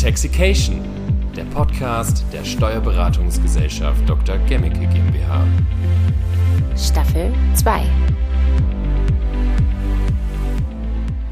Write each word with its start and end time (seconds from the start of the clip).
Intoxication, 0.00 0.80
der 1.34 1.42
Podcast 1.46 2.24
der 2.32 2.44
Steuerberatungsgesellschaft 2.44 4.08
Dr. 4.08 4.38
Gemmicke 4.48 4.86
GmbH. 4.86 5.44
Staffel 6.76 7.32
2. 7.54 7.82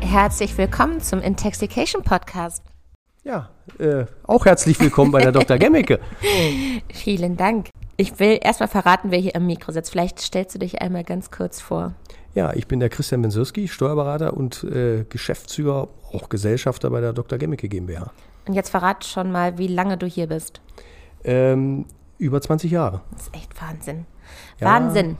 Herzlich 0.00 0.58
willkommen 0.58 1.00
zum 1.00 1.20
Intoxication 1.20 2.02
Podcast. 2.02 2.64
Ja, 3.22 3.50
äh, 3.78 4.06
auch 4.24 4.46
herzlich 4.46 4.80
willkommen 4.80 5.12
bei 5.12 5.20
der 5.20 5.30
Dr. 5.30 5.58
Gemmicke. 5.58 6.00
Vielen 6.92 7.36
Dank. 7.36 7.68
Ich 7.96 8.18
will 8.18 8.40
erstmal 8.42 8.68
verraten, 8.68 9.12
wer 9.12 9.20
hier 9.20 9.36
am 9.36 9.46
Mikro 9.46 9.70
sitzt. 9.70 9.92
Vielleicht 9.92 10.18
stellst 10.18 10.56
du 10.56 10.58
dich 10.58 10.82
einmal 10.82 11.04
ganz 11.04 11.30
kurz 11.30 11.60
vor. 11.60 11.94
Ja, 12.34 12.52
ich 12.52 12.66
bin 12.66 12.80
der 12.80 12.88
Christian 12.88 13.22
Bensirski, 13.22 13.68
Steuerberater 13.68 14.36
und 14.36 14.64
äh, 14.64 15.04
Geschäftsführer, 15.08 15.86
auch 16.12 16.28
Gesellschafter 16.28 16.90
bei 16.90 17.00
der 17.00 17.12
Dr. 17.12 17.38
Gemmicke 17.38 17.68
GmbH. 17.68 18.10
Und 18.46 18.54
jetzt 18.54 18.70
verrate 18.70 19.06
schon 19.06 19.32
mal, 19.32 19.58
wie 19.58 19.66
lange 19.66 19.96
du 19.96 20.06
hier 20.06 20.28
bist. 20.28 20.60
Ähm, 21.24 21.86
über 22.18 22.40
20 22.40 22.70
Jahre. 22.70 23.02
Das 23.12 23.22
ist 23.22 23.34
echt 23.34 23.60
Wahnsinn. 23.60 24.06
Ja. 24.60 24.66
Wahnsinn. 24.68 25.16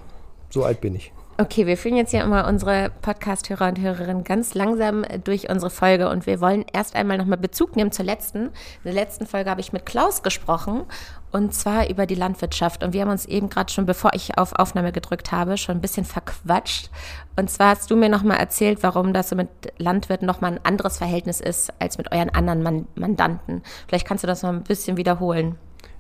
So 0.51 0.65
alt 0.65 0.81
bin 0.81 0.95
ich. 0.95 1.13
Okay, 1.39 1.67
wir 1.67 1.77
führen 1.77 1.97
jetzt 1.97 2.13
hier 2.13 2.25
immer 2.25 2.49
unsere 2.49 2.91
Podcast-Hörer 3.03 3.69
und 3.69 3.79
Hörerinnen 3.79 4.25
ganz 4.25 4.55
langsam 4.55 5.05
durch 5.23 5.51
unsere 5.51 5.69
Folge 5.69 6.09
und 6.09 6.25
wir 6.27 6.41
wollen 6.41 6.65
erst 6.73 6.97
einmal 6.97 7.19
nochmal 7.19 7.37
Bezug 7.37 7.77
nehmen 7.77 7.93
zur 7.93 8.07
letzten. 8.07 8.45
In 8.47 8.53
der 8.85 8.95
letzten 8.95 9.27
Folge 9.27 9.51
habe 9.51 9.61
ich 9.61 9.71
mit 9.71 9.85
Klaus 9.85 10.23
gesprochen 10.23 10.85
und 11.33 11.53
zwar 11.53 11.91
über 11.91 12.07
die 12.07 12.15
Landwirtschaft 12.15 12.83
und 12.83 12.95
wir 12.95 13.03
haben 13.03 13.11
uns 13.11 13.27
eben 13.27 13.51
gerade 13.51 13.71
schon, 13.71 13.85
bevor 13.85 14.15
ich 14.15 14.39
auf 14.39 14.55
Aufnahme 14.55 14.93
gedrückt 14.93 15.31
habe, 15.31 15.59
schon 15.59 15.77
ein 15.77 15.83
bisschen 15.83 16.07
verquatscht. 16.07 16.89
Und 17.37 17.51
zwar 17.51 17.77
hast 17.77 17.91
du 17.91 17.97
mir 17.97 18.09
nochmal 18.09 18.39
erzählt, 18.39 18.83
warum 18.83 19.13
das 19.13 19.29
so 19.29 19.37
mit 19.37 19.51
Landwirten 19.77 20.27
nochmal 20.27 20.53
ein 20.53 20.65
anderes 20.65 20.97
Verhältnis 20.97 21.43
ist 21.43 21.71
als 21.81 21.99
mit 21.99 22.13
euren 22.13 22.31
anderen 22.31 22.63
Man 22.63 22.87
Mandanten. 22.95 23.63
Vielleicht 23.89 24.07
kannst 24.07 24.25
du 24.25 24.27
das 24.27 24.43
noch 24.43 24.49
ein 24.49 24.63
bisschen 24.63 24.97
wiederholen. 24.97 25.57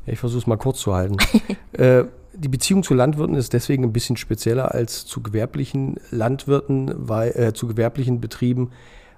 Ich 0.06 0.18
versuche 0.18 0.38
es 0.38 0.46
mal 0.46 0.56
kurz 0.56 0.80
zu 0.80 0.94
halten. 0.94 1.18
äh, 1.72 2.04
die 2.36 2.48
Beziehung 2.48 2.82
zu 2.82 2.94
Landwirten 2.94 3.34
ist 3.34 3.52
deswegen 3.52 3.84
ein 3.84 3.92
bisschen 3.92 4.16
spezieller 4.16 4.74
als 4.74 5.06
zu 5.06 5.22
gewerblichen 5.22 5.96
Landwirten, 6.10 6.92
weil, 6.96 7.30
äh, 7.30 7.52
zu 7.52 7.66
gewerblichen 7.66 8.20
Betrieben, 8.20 8.70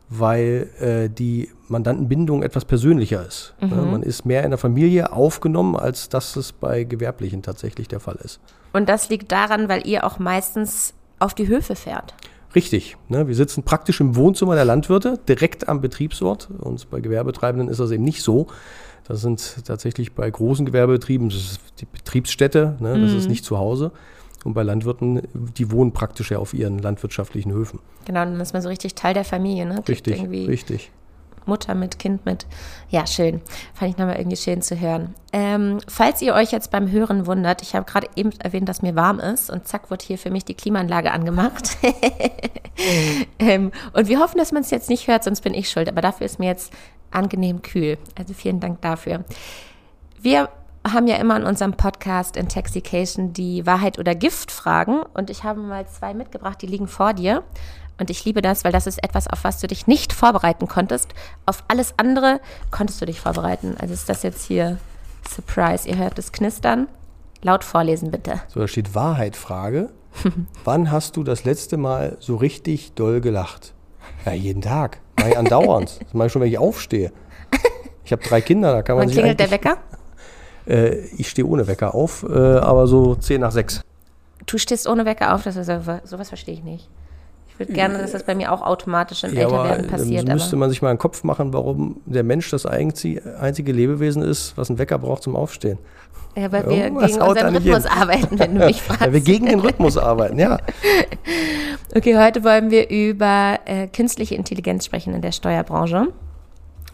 weil 0.08 0.70
äh, 0.80 1.10
die 1.10 1.50
Mandantenbindung 1.69 2.42
etwas 2.42 2.64
persönlicher 2.64 3.27
ist. 3.27 3.55
Mhm. 3.60 3.70
Ja, 3.70 3.77
man 3.77 4.02
ist 4.02 4.25
mehr 4.25 4.44
in 4.44 4.50
der 4.50 4.58
Familie 4.58 5.12
aufgenommen, 5.12 5.77
als 5.77 6.08
dass 6.08 6.36
es 6.36 6.52
bei 6.52 6.84
Gewerblichen 6.84 7.42
tatsächlich 7.42 7.88
der 7.88 8.00
Fall 8.00 8.16
ist. 8.22 8.41
Und 8.72 8.88
das 8.88 9.08
liegt 9.08 9.32
daran, 9.32 9.69
weil 9.69 9.86
ihr 9.86 10.05
auch 10.05 10.19
meistens 10.19 10.94
auf 11.19 11.34
die 11.34 11.48
Höfe 11.48 11.75
fährt. 11.75 12.14
Richtig. 12.55 12.97
Ne? 13.08 13.28
Wir 13.28 13.34
sitzen 13.34 13.62
praktisch 13.62 14.00
im 14.00 14.16
Wohnzimmer 14.16 14.55
der 14.55 14.64
Landwirte, 14.64 15.19
direkt 15.28 15.69
am 15.69 15.80
Betriebsort. 15.80 16.48
Und 16.58 16.88
bei 16.91 17.00
Gewerbetreibenden 17.00 17.69
ist 17.69 17.80
das 17.80 17.91
eben 17.91 18.05
nicht 18.05 18.22
so. 18.22 18.47
Das 19.09 19.23
sind 19.23 19.64
tatsächlich 19.67 20.12
bei 20.12 20.31
großen 20.31 20.67
Gewerbebetrieben, 20.67 21.31
das 21.31 21.39
ist 21.39 21.61
die 21.81 21.87
Betriebsstätte, 21.87 22.77
ne, 22.78 23.01
das 23.01 23.12
mhm. 23.12 23.19
ist 23.19 23.28
nicht 23.28 23.45
zu 23.45 23.59
Hause. 23.59 23.91
Und 24.45 24.55
bei 24.55 24.62
Landwirten, 24.62 25.23
die 25.34 25.73
wohnen 25.73 25.92
praktisch 25.92 26.31
ja 26.31 26.39
auf 26.39 26.55
ihren 26.55 26.78
landwirtschaftlichen 26.78 27.53
Höfen. 27.53 27.81
Genau, 28.05 28.20
dann 28.20 28.39
ist 28.39 28.53
man 28.53 28.62
so 28.62 28.69
richtig 28.69 28.95
Teil 28.95 29.15
der 29.15 29.25
Familie, 29.25 29.67
ne? 29.67 29.83
Richtig, 29.89 30.23
richtig. 30.28 30.92
Mutter 31.48 31.75
mit, 31.75 31.98
Kind 31.98 32.25
mit. 32.27 32.47
Ja, 32.91 33.06
schön. 33.06 33.41
Fand 33.75 33.91
ich 33.91 33.98
nochmal 33.98 34.17
irgendwie 34.17 34.37
schön 34.37 34.62
zu 34.62 34.78
hören. 34.78 35.15
Ähm, 35.33 35.78
falls 35.89 36.22
ihr 36.22 36.34
euch 36.34 36.53
jetzt 36.53 36.70
beim 36.70 36.91
Hören 36.91 37.27
wundert, 37.27 37.62
ich 37.62 37.75
habe 37.75 37.91
gerade 37.91 38.06
eben 38.15 38.31
erwähnt, 38.39 38.69
dass 38.69 38.83
mir 38.83 38.95
warm 38.95 39.19
ist 39.19 39.50
und 39.50 39.67
zack 39.67 39.91
wird 39.91 40.03
hier 40.03 40.19
für 40.19 40.31
mich 40.31 40.45
die 40.45 40.55
Klimaanlage 40.55 41.11
angemacht. 41.11 41.78
ähm, 43.39 43.72
und 43.95 44.09
wir 44.09 44.20
hoffen, 44.20 44.39
dass 44.39 44.53
man 44.53 44.62
es 44.62 44.70
jetzt 44.70 44.91
nicht 44.91 45.09
hört, 45.09 45.25
sonst 45.25 45.41
bin 45.41 45.55
ich 45.55 45.70
schuld. 45.70 45.89
Aber 45.89 46.03
dafür 46.03 46.27
ist 46.27 46.39
mir 46.39 46.47
jetzt 46.47 46.72
angenehm 47.11 47.62
kühl. 47.62 47.98
Also 48.17 48.34
vielen 48.34 48.61
Dank 48.61 48.81
dafür. 48.83 49.25
Wir 50.20 50.48
haben 50.87 51.06
ja 51.06 51.17
immer 51.17 51.37
in 51.37 51.45
unserem 51.45 51.73
Podcast 51.73 52.37
Intoxication 52.37 53.33
die 53.33 53.67
Wahrheit 53.67 53.99
oder 53.99 54.15
Gift 54.15 54.50
Fragen 54.50 55.03
und 55.15 55.31
ich 55.31 55.44
habe 55.44 55.60
mal 55.60 55.87
zwei 55.87 56.15
mitgebracht, 56.15 56.60
die 56.62 56.66
liegen 56.66 56.88
vor 56.88 57.15
dir. 57.15 57.43
Und 58.00 58.10
ich 58.10 58.25
liebe 58.25 58.43
das, 58.43 58.65
weil 58.65 58.71
das 58.71 58.87
ist 58.87 59.03
etwas, 59.03 59.27
auf 59.27 59.43
was 59.43 59.60
du 59.60 59.66
dich 59.66 59.88
nicht 59.88 60.12
vorbereiten 60.12 60.69
konntest. 60.69 61.15
Auf 61.47 61.65
alles 61.66 61.94
andere 61.97 62.41
konntest 62.71 63.00
du 63.00 63.06
dich 63.06 63.21
vorbereiten. 63.21 63.77
Also 63.81 63.93
ist 63.93 64.09
das 64.09 64.22
jetzt 64.22 64.44
hier 64.44 64.78
Surprise. 65.28 65.88
Ihr 65.88 65.99
hört 65.99 66.16
das 66.16 66.31
Knistern. 66.31 66.87
Laut 67.43 67.65
vorlesen 67.65 68.11
bitte. 68.11 68.41
So, 68.49 68.61
da 68.61 68.69
steht 68.69 68.94
Wahrheit 68.94 69.37
Frage. 69.37 69.91
Wann 70.65 70.91
hast 70.91 71.16
du 71.16 71.25
das 71.25 71.44
letzte 71.44 71.77
Mal 71.77 72.16
so 72.21 72.37
richtig 72.37 72.93
doll 72.93 73.21
gelacht? 73.21 73.75
Ja, 74.25 74.32
jeden 74.32 74.62
Tag. 74.62 75.00
Mach 75.19 75.27
ich 75.27 75.37
andauernd. 75.37 76.01
Das 76.03 76.15
mache 76.15 76.27
ich 76.27 76.33
schon, 76.33 76.43
wenn 76.43 76.49
ich 76.49 76.59
aufstehe. 76.59 77.12
Ich 78.05 78.12
habe 78.12 78.23
drei 78.23 78.41
Kinder, 78.41 78.73
da 78.73 78.83
kann 78.83 78.97
man 78.97 79.06
Wann 79.06 79.12
klingelt 79.12 79.39
der 79.39 79.51
Wecker? 79.51 79.77
Äh, 80.67 80.97
ich 81.17 81.29
stehe 81.29 81.47
ohne 81.47 81.67
Wecker 81.67 81.95
auf, 81.95 82.25
äh, 82.29 82.34
aber 82.34 82.87
so 82.87 83.15
zehn 83.15 83.41
nach 83.41 83.53
sechs. 83.53 83.83
Du 84.47 84.56
stehst 84.56 84.89
ohne 84.89 85.05
Wecker 85.05 85.34
auf, 85.34 85.43
das 85.43 85.56
ist, 85.56 85.67
sowas 86.05 86.29
verstehe 86.29 86.55
ich 86.55 86.62
nicht. 86.62 86.89
Ich 87.49 87.59
würde 87.59 87.73
gerne, 87.73 87.99
dass 87.99 88.12
das 88.12 88.23
bei 88.23 88.34
mir 88.34 88.53
auch 88.53 88.62
automatisch 88.62 89.25
im 89.25 89.34
ja, 89.34 89.43
Älterwerden 89.43 89.89
passiert. 89.89 90.29
Dann 90.29 90.37
müsste 90.37 90.56
man 90.56 90.71
sich 90.71 90.81
mal 90.81 90.91
einen 90.91 90.99
Kopf 90.99 91.25
machen, 91.25 91.53
warum 91.53 92.00
der 92.06 92.23
Mensch 92.23 92.49
das 92.50 92.65
einzige 92.65 93.73
Lebewesen 93.73 94.23
ist, 94.23 94.56
was 94.56 94.71
einen 94.71 94.79
Wecker 94.79 94.99
braucht 94.99 95.25
zum 95.25 95.35
Aufstehen. 95.35 95.79
Ja, 96.38 96.53
weil 96.53 96.69
wir 96.69 96.84
Irgendwas 96.84 97.12
gegen 97.12 97.22
unseren 97.22 97.56
Rhythmus 97.56 97.87
arbeiten, 97.87 98.38
wenn 98.38 98.54
du 98.54 98.66
mich 98.66 98.81
fragst. 98.81 99.00
Ja, 99.06 99.12
wir 99.12 99.21
gegen 99.21 99.47
den 99.47 99.59
Rhythmus 99.59 99.97
arbeiten, 99.97 100.38
ja. 100.38 100.59
Okay, 101.97 102.16
heute 102.16 102.44
wollen 102.44 102.71
wir 102.71 102.91
über 102.91 103.59
äh, 103.65 103.88
künstliche 103.88 104.34
Intelligenz 104.34 104.84
sprechen 104.84 105.15
in 105.15 105.22
der 105.22 105.32
Steuerbranche. 105.32 106.12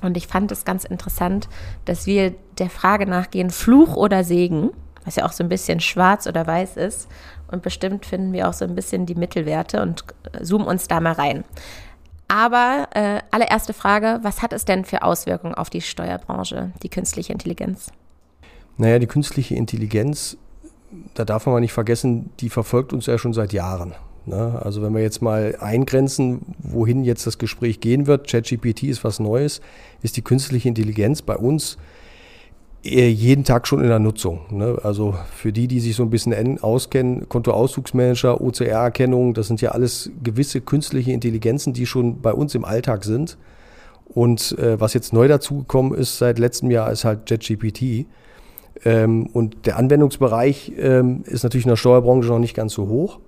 Und 0.01 0.17
ich 0.17 0.29
fand 0.29 0.53
es 0.53 0.65
ganz 0.65 0.85
interessant, 0.85 1.49
dass 1.85 2.07
wir 2.07 2.35
der 2.59 2.71
Frage 2.71 3.07
nachgehen, 3.07 3.51
Fluch 3.51 3.97
oder 3.97 4.23
Segen, 4.25 4.71
was 5.05 5.17
ja 5.17 5.27
auch 5.27 5.33
so 5.33 5.43
ein 5.43 5.49
bisschen 5.49 5.81
schwarz 5.81 6.27
oder 6.27 6.47
weiß 6.47 6.77
ist. 6.77 7.09
Und 7.51 7.63
bestimmt 7.63 8.07
finden 8.07 8.33
wir 8.33 8.49
auch 8.49 8.53
so 8.53 8.65
ein 8.65 8.75
bisschen 8.75 9.05
die 9.05 9.15
Mittelwerte 9.15 9.83
und 9.83 10.05
zoomen 10.41 10.67
uns 10.67 10.89
da 10.89 11.01
mal 11.01 11.13
rein. 11.13 11.45
Aber 12.29 12.89
äh, 12.95 13.19
allererste 13.31 13.75
Frage, 13.75 14.21
was 14.23 14.41
hat 14.41 14.53
es 14.53 14.65
denn 14.65 14.85
für 14.85 15.03
Auswirkungen 15.03 15.55
auf 15.55 15.69
die 15.71 15.83
Steuerbranche, 15.83 16.71
die 16.83 16.89
künstliche 16.89 17.33
Intelligenz? 17.33 17.91
Naja, 18.77 18.99
die 18.99 19.07
künstliche 19.07 19.55
Intelligenz, 19.55 20.37
da 21.15 21.25
darf 21.25 21.47
man 21.47 21.55
mal 21.55 21.61
nicht 21.61 21.73
vergessen, 21.73 22.31
die 22.41 22.49
verfolgt 22.49 22.93
uns 22.93 23.07
ja 23.07 23.19
schon 23.19 23.33
seit 23.33 23.53
Jahren. 23.53 23.95
Ne? 24.27 24.61
Also 24.63 24.83
wenn 24.83 24.95
wir 24.95 25.03
jetzt 25.03 25.23
mal 25.23 25.57
eingrenzen, 25.61 26.55
wohin 26.59 27.05
jetzt 27.05 27.27
das 27.27 27.39
Gespräch 27.39 27.81
gehen 27.81 28.07
wird, 28.07 28.29
ChatGPT 28.29 28.85
ist 28.85 29.05
was 29.05 29.21
Neues, 29.21 29.61
ist 30.03 30.17
die 30.17 30.23
künstliche 30.23 30.69
Intelligenz 30.69 31.23
bei 31.23 31.37
uns 31.37 31.77
jeden 32.85 33.45
Tag 33.45 33.67
schon 33.67 33.81
in 33.81 33.89
der 33.89 33.99
Nutzung. 33.99 34.41
Ne? 34.51 34.79
Also 34.83 35.15
für 35.35 35.53
die, 35.53 35.69
die 35.69 35.81
sich 35.81 35.97
so 35.97 36.03
ein 36.03 36.11
bisschen 36.11 36.63
auskennen, 36.63 37.29
Kontoauszugsmanager, 37.31 38.43
OCR-Erkennung, 38.43 39.33
das 39.33 39.47
sind 39.47 39.63
ja 39.63 39.71
alles 39.71 40.11
gewisse 40.23 40.61
künstliche 40.61 41.13
Intelligenzen, 41.13 41.73
die 41.73 41.87
schon 41.87 42.21
bei 42.21 42.33
uns 42.33 42.55
im 42.55 42.65
Alltag 42.65 43.05
sind. 43.05 43.39
Und 44.05 44.57
äh, 44.59 44.79
was 44.79 44.93
jetzt 44.93 45.15
neu 45.15 45.29
dazugekommen 45.29 45.95
ist 45.95 46.19
seit 46.19 46.39
letztem 46.39 46.71
Jahr, 46.71 46.93
ist 46.93 47.07
halt 47.07 47.31
JetGPT. 47.31 48.07
Ähm, 48.85 49.27
und 49.33 49.67
der 49.67 49.77
Anwendungsbereich 49.77 50.73
ähm, 50.79 51.23
ist 51.27 51.43
natürlich 51.43 51.67
in 51.67 51.71
der 51.71 51.77
Steuerbranche 51.77 52.29
noch 52.29 52.39
nicht 52.39 52.55
ganz 52.55 52.73
so 52.75 52.89
hoch. 52.89 53.21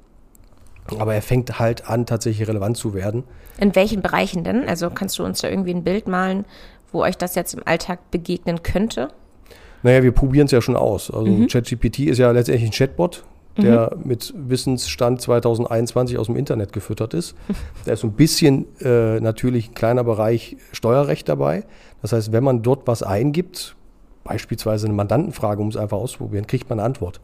Aber 0.99 1.15
er 1.15 1.23
fängt 1.23 1.59
halt 1.59 1.89
an, 1.89 2.07
tatsächlich 2.07 2.47
relevant 2.49 2.77
zu 2.77 2.95
werden. 2.95 3.25
In 3.59 3.75
welchen 3.75 4.03
Bereichen 4.03 4.45
denn? 4.45 4.69
Also 4.69 4.91
kannst 4.91 5.19
du 5.19 5.25
uns 5.25 5.41
da 5.41 5.49
irgendwie 5.49 5.75
ein 5.75 5.83
Bild 5.83 6.07
malen, 6.07 6.45
wo 6.93 7.03
euch 7.03 7.17
das 7.17 7.35
jetzt 7.35 7.55
im 7.55 7.63
Alltag 7.65 8.11
begegnen 8.11 8.63
könnte? 8.63 9.09
Naja, 9.83 10.03
wir 10.03 10.13
probieren 10.13 10.47
es 10.47 10.53
ja 10.53 10.61
schon 10.61 10.77
aus. 10.77 11.11
Also 11.11 11.27
mhm. 11.27 11.49
ChatGPT 11.49 12.01
ist 12.01 12.19
ja 12.19 12.31
letztendlich 12.31 12.69
ein 12.69 12.73
Chatbot, 12.73 13.25
der 13.57 13.95
mhm. 13.97 14.09
mit 14.09 14.35
Wissensstand 14.37 15.21
2021 15.21 16.19
aus 16.19 16.27
dem 16.27 16.37
Internet 16.37 16.73
gefüttert 16.73 17.15
ist. 17.15 17.35
Da 17.85 17.93
ist 17.93 18.01
so 18.01 18.09
ein 18.09 18.13
bisschen 18.13 18.67
äh, 18.81 19.21
natürlich 19.21 19.71
ein 19.71 19.75
kleiner 19.75 20.05
Bereich 20.05 20.57
Steuerrecht 20.73 21.29
dabei. 21.29 21.65
Das 22.03 22.13
heißt, 22.13 22.33
wenn 22.33 22.43
man 22.43 22.63
dort 22.63 22.87
was 22.87 23.03
eingibt, 23.03 23.76
beispielsweise 24.27 24.87
eine 24.87 24.95
Mandantenfrage, 24.95 25.61
um 25.61 25.69
es 25.69 25.77
einfach 25.77 25.97
auszuprobieren, 25.97 26.47
kriegt 26.47 26.69
man 26.69 26.79
eine 26.79 26.87
Antwort. 26.87 27.21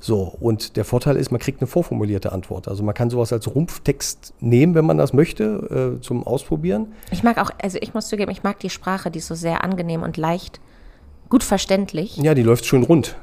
So, 0.00 0.20
und 0.38 0.76
der 0.76 0.84
Vorteil 0.84 1.16
ist, 1.16 1.30
man 1.30 1.40
kriegt 1.40 1.60
eine 1.60 1.66
vorformulierte 1.66 2.32
Antwort. 2.32 2.68
Also 2.68 2.82
man 2.82 2.94
kann 2.94 3.08
sowas 3.08 3.32
als 3.32 3.54
Rumpftext 3.54 4.34
nehmen, 4.40 4.74
wenn 4.74 4.84
man 4.84 4.98
das 4.98 5.14
möchte, 5.14 5.96
äh, 5.96 6.00
zum 6.02 6.26
Ausprobieren. 6.26 6.92
Ich 7.10 7.22
mag 7.22 7.38
auch, 7.38 7.50
also 7.62 7.78
ich 7.80 7.94
muss 7.94 8.08
zugeben, 8.08 8.30
ich 8.30 8.42
mag 8.42 8.58
die 8.58 8.68
Sprache, 8.68 9.10
die 9.10 9.20
ist 9.20 9.28
so 9.28 9.34
sehr 9.34 9.64
angenehm 9.64 10.02
und 10.02 10.18
leicht, 10.18 10.60
gut 11.30 11.42
verständlich. 11.42 12.18
Ja, 12.18 12.34
die 12.34 12.42
läuft 12.42 12.66
schön 12.66 12.82
rund. 12.82 13.16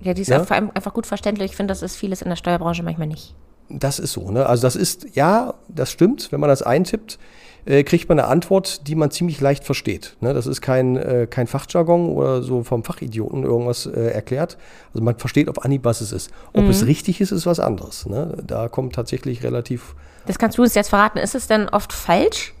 Ja, 0.00 0.14
die 0.14 0.22
ist 0.22 0.28
ja? 0.28 0.40
einfach 0.40 0.92
gut 0.92 1.06
verständlich. 1.06 1.52
Ich 1.52 1.56
finde, 1.56 1.72
das 1.72 1.82
ist 1.82 1.96
vieles 1.96 2.22
in 2.22 2.28
der 2.28 2.36
Steuerbranche 2.36 2.82
manchmal 2.82 3.08
nicht. 3.08 3.34
Das 3.68 3.98
ist 3.98 4.12
so, 4.12 4.30
ne? 4.30 4.46
Also 4.46 4.62
das 4.62 4.76
ist, 4.76 5.14
ja, 5.14 5.54
das 5.68 5.92
stimmt, 5.92 6.32
wenn 6.32 6.40
man 6.40 6.48
das 6.48 6.62
eintippt 6.62 7.18
äh, 7.64 7.82
kriegt 7.84 8.08
man 8.08 8.18
eine 8.18 8.28
Antwort, 8.28 8.86
die 8.88 8.94
man 8.94 9.10
ziemlich 9.10 9.40
leicht 9.40 9.64
versteht. 9.64 10.16
Ne? 10.20 10.34
Das 10.34 10.46
ist 10.46 10.60
kein, 10.60 10.96
äh, 10.96 11.26
kein 11.28 11.46
Fachjargon 11.46 12.10
oder 12.10 12.42
so 12.42 12.62
vom 12.62 12.84
Fachidioten 12.84 13.44
irgendwas 13.44 13.86
äh, 13.86 14.10
erklärt. 14.10 14.58
Also 14.92 15.04
man 15.04 15.18
versteht 15.18 15.48
auf 15.48 15.64
Anhieb, 15.64 15.84
was 15.84 16.00
es 16.00 16.12
ist. 16.12 16.30
Ob 16.52 16.64
mhm. 16.64 16.70
es 16.70 16.86
richtig 16.86 17.20
ist, 17.20 17.32
ist 17.32 17.46
was 17.46 17.60
anderes. 17.60 18.06
Ne? 18.06 18.36
Da 18.46 18.68
kommt 18.68 18.94
tatsächlich 18.94 19.42
relativ. 19.42 19.94
Das 20.26 20.38
kannst 20.38 20.58
du 20.58 20.62
uns 20.62 20.74
jetzt 20.74 20.90
verraten. 20.90 21.18
Ist 21.18 21.34
es 21.34 21.46
denn 21.46 21.68
oft 21.68 21.92
falsch? 21.92 22.54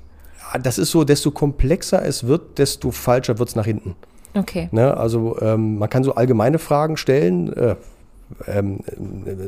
das 0.62 0.78
ist 0.78 0.90
so, 0.90 1.04
desto 1.04 1.30
komplexer 1.30 2.02
es 2.02 2.26
wird, 2.26 2.58
desto 2.58 2.90
falscher 2.90 3.38
wird 3.38 3.50
es 3.50 3.56
nach 3.56 3.66
hinten. 3.66 3.96
Okay. 4.34 4.68
Ne? 4.72 4.96
Also 4.96 5.38
ähm, 5.40 5.78
man 5.78 5.90
kann 5.90 6.04
so 6.04 6.14
allgemeine 6.14 6.58
Fragen 6.58 6.96
stellen. 6.96 7.52
Äh, 8.46 8.58
ähm, 8.58 8.80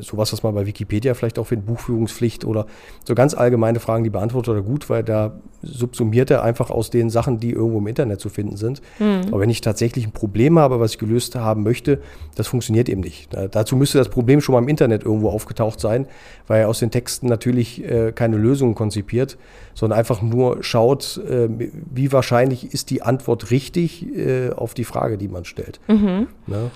sowas, 0.00 0.32
was 0.32 0.42
man 0.42 0.54
bei 0.54 0.66
Wikipedia 0.66 1.14
vielleicht 1.14 1.38
auch 1.38 1.46
findet, 1.46 1.66
Buchführungspflicht 1.66 2.44
oder 2.44 2.66
so 3.04 3.14
ganz 3.14 3.34
allgemeine 3.34 3.80
Fragen, 3.80 4.04
die 4.04 4.10
beantwortet 4.10 4.54
er 4.54 4.62
gut, 4.62 4.88
weil 4.88 5.02
da 5.02 5.38
subsumiert 5.62 6.30
er 6.30 6.42
einfach 6.42 6.70
aus 6.70 6.90
den 6.90 7.10
Sachen, 7.10 7.38
die 7.38 7.50
irgendwo 7.50 7.78
im 7.78 7.86
Internet 7.86 8.20
zu 8.20 8.30
finden 8.30 8.56
sind. 8.56 8.80
Mhm. 8.98 9.22
Aber 9.28 9.40
wenn 9.40 9.50
ich 9.50 9.60
tatsächlich 9.60 10.06
ein 10.06 10.12
Problem 10.12 10.58
habe, 10.58 10.80
was 10.80 10.92
ich 10.92 10.98
gelöst 10.98 11.34
haben 11.36 11.62
möchte, 11.62 12.00
das 12.34 12.46
funktioniert 12.46 12.88
eben 12.88 13.02
nicht. 13.02 13.32
Da, 13.34 13.48
dazu 13.48 13.76
müsste 13.76 13.98
das 13.98 14.08
Problem 14.08 14.40
schon 14.40 14.54
mal 14.54 14.62
im 14.62 14.68
Internet 14.68 15.04
irgendwo 15.04 15.28
aufgetaucht 15.28 15.80
sein, 15.80 16.06
weil 16.46 16.62
er 16.62 16.68
aus 16.68 16.78
den 16.78 16.90
Texten 16.90 17.26
natürlich 17.26 17.84
äh, 17.84 18.12
keine 18.12 18.36
Lösungen 18.36 18.74
konzipiert, 18.74 19.36
sondern 19.74 19.98
einfach 19.98 20.22
nur 20.22 20.62
schaut, 20.62 21.18
äh, 21.28 21.48
wie 21.92 22.12
wahrscheinlich 22.12 22.72
ist 22.72 22.90
die 22.90 23.02
Antwort 23.02 23.50
richtig 23.50 24.06
äh, 24.16 24.50
auf 24.50 24.74
die 24.74 24.84
Frage, 24.84 25.18
die 25.18 25.28
man 25.28 25.44
stellt. 25.44 25.80
Mhm. 25.88 26.28
Ne? 26.46 26.70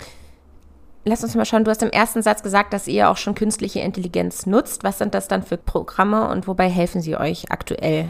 Lass 1.07 1.23
uns 1.23 1.35
mal 1.35 1.45
schauen, 1.45 1.65
du 1.65 1.71
hast 1.71 1.83
im 1.83 1.91
ersten 1.91 2.23
Satz 2.23 2.43
gesagt, 2.43 2.73
dass 2.73 2.89
ihr 2.89 3.11
auch 3.11 3.19
schon 3.19 3.35
künstliche 3.35 3.81
Intelligenz 3.81 4.47
nutzt. 4.47 4.85
Was 4.85 4.99
sind 4.99 5.15
das 5.15 5.29
dann 5.29 5.43
für 5.43 5.59
Programme 5.59 6.29
und 6.31 6.49
wobei 6.49 6.69
helfen 6.71 7.03
sie 7.03 7.17
euch 7.17 7.51
aktuell? 7.51 8.09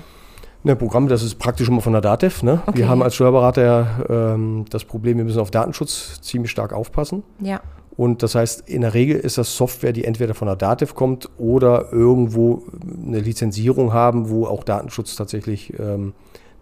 Ne, 0.62 0.76
Programm, 0.76 1.08
das 1.08 1.22
ist 1.22 1.34
praktisch 1.34 1.68
immer 1.68 1.80
von 1.80 1.92
der 1.92 2.00
DATEV. 2.02 2.42
Ne? 2.44 2.62
Okay. 2.66 2.78
Wir 2.78 2.88
haben 2.88 3.02
als 3.02 3.16
Steuerberater 3.16 4.06
ähm, 4.08 4.64
das 4.70 4.84
Problem, 4.84 5.18
wir 5.18 5.24
müssen 5.24 5.40
auf 5.40 5.50
Datenschutz 5.50 6.20
ziemlich 6.22 6.52
stark 6.52 6.72
aufpassen. 6.72 7.24
Ja. 7.40 7.60
Und 7.96 8.22
das 8.22 8.34
heißt, 8.34 8.68
in 8.68 8.80
der 8.80 8.94
Regel 8.94 9.16
ist 9.16 9.38
das 9.38 9.56
Software, 9.56 9.92
die 9.92 10.04
entweder 10.04 10.34
von 10.34 10.46
der 10.46 10.56
DATEV 10.56 10.94
kommt 10.94 11.28
oder 11.36 11.92
irgendwo 11.92 12.62
eine 13.06 13.20
Lizenzierung 13.20 13.92
haben, 13.92 14.30
wo 14.30 14.46
auch 14.46 14.64
Datenschutz 14.64 15.16
tatsächlich 15.16 15.78
ähm, 15.78 16.14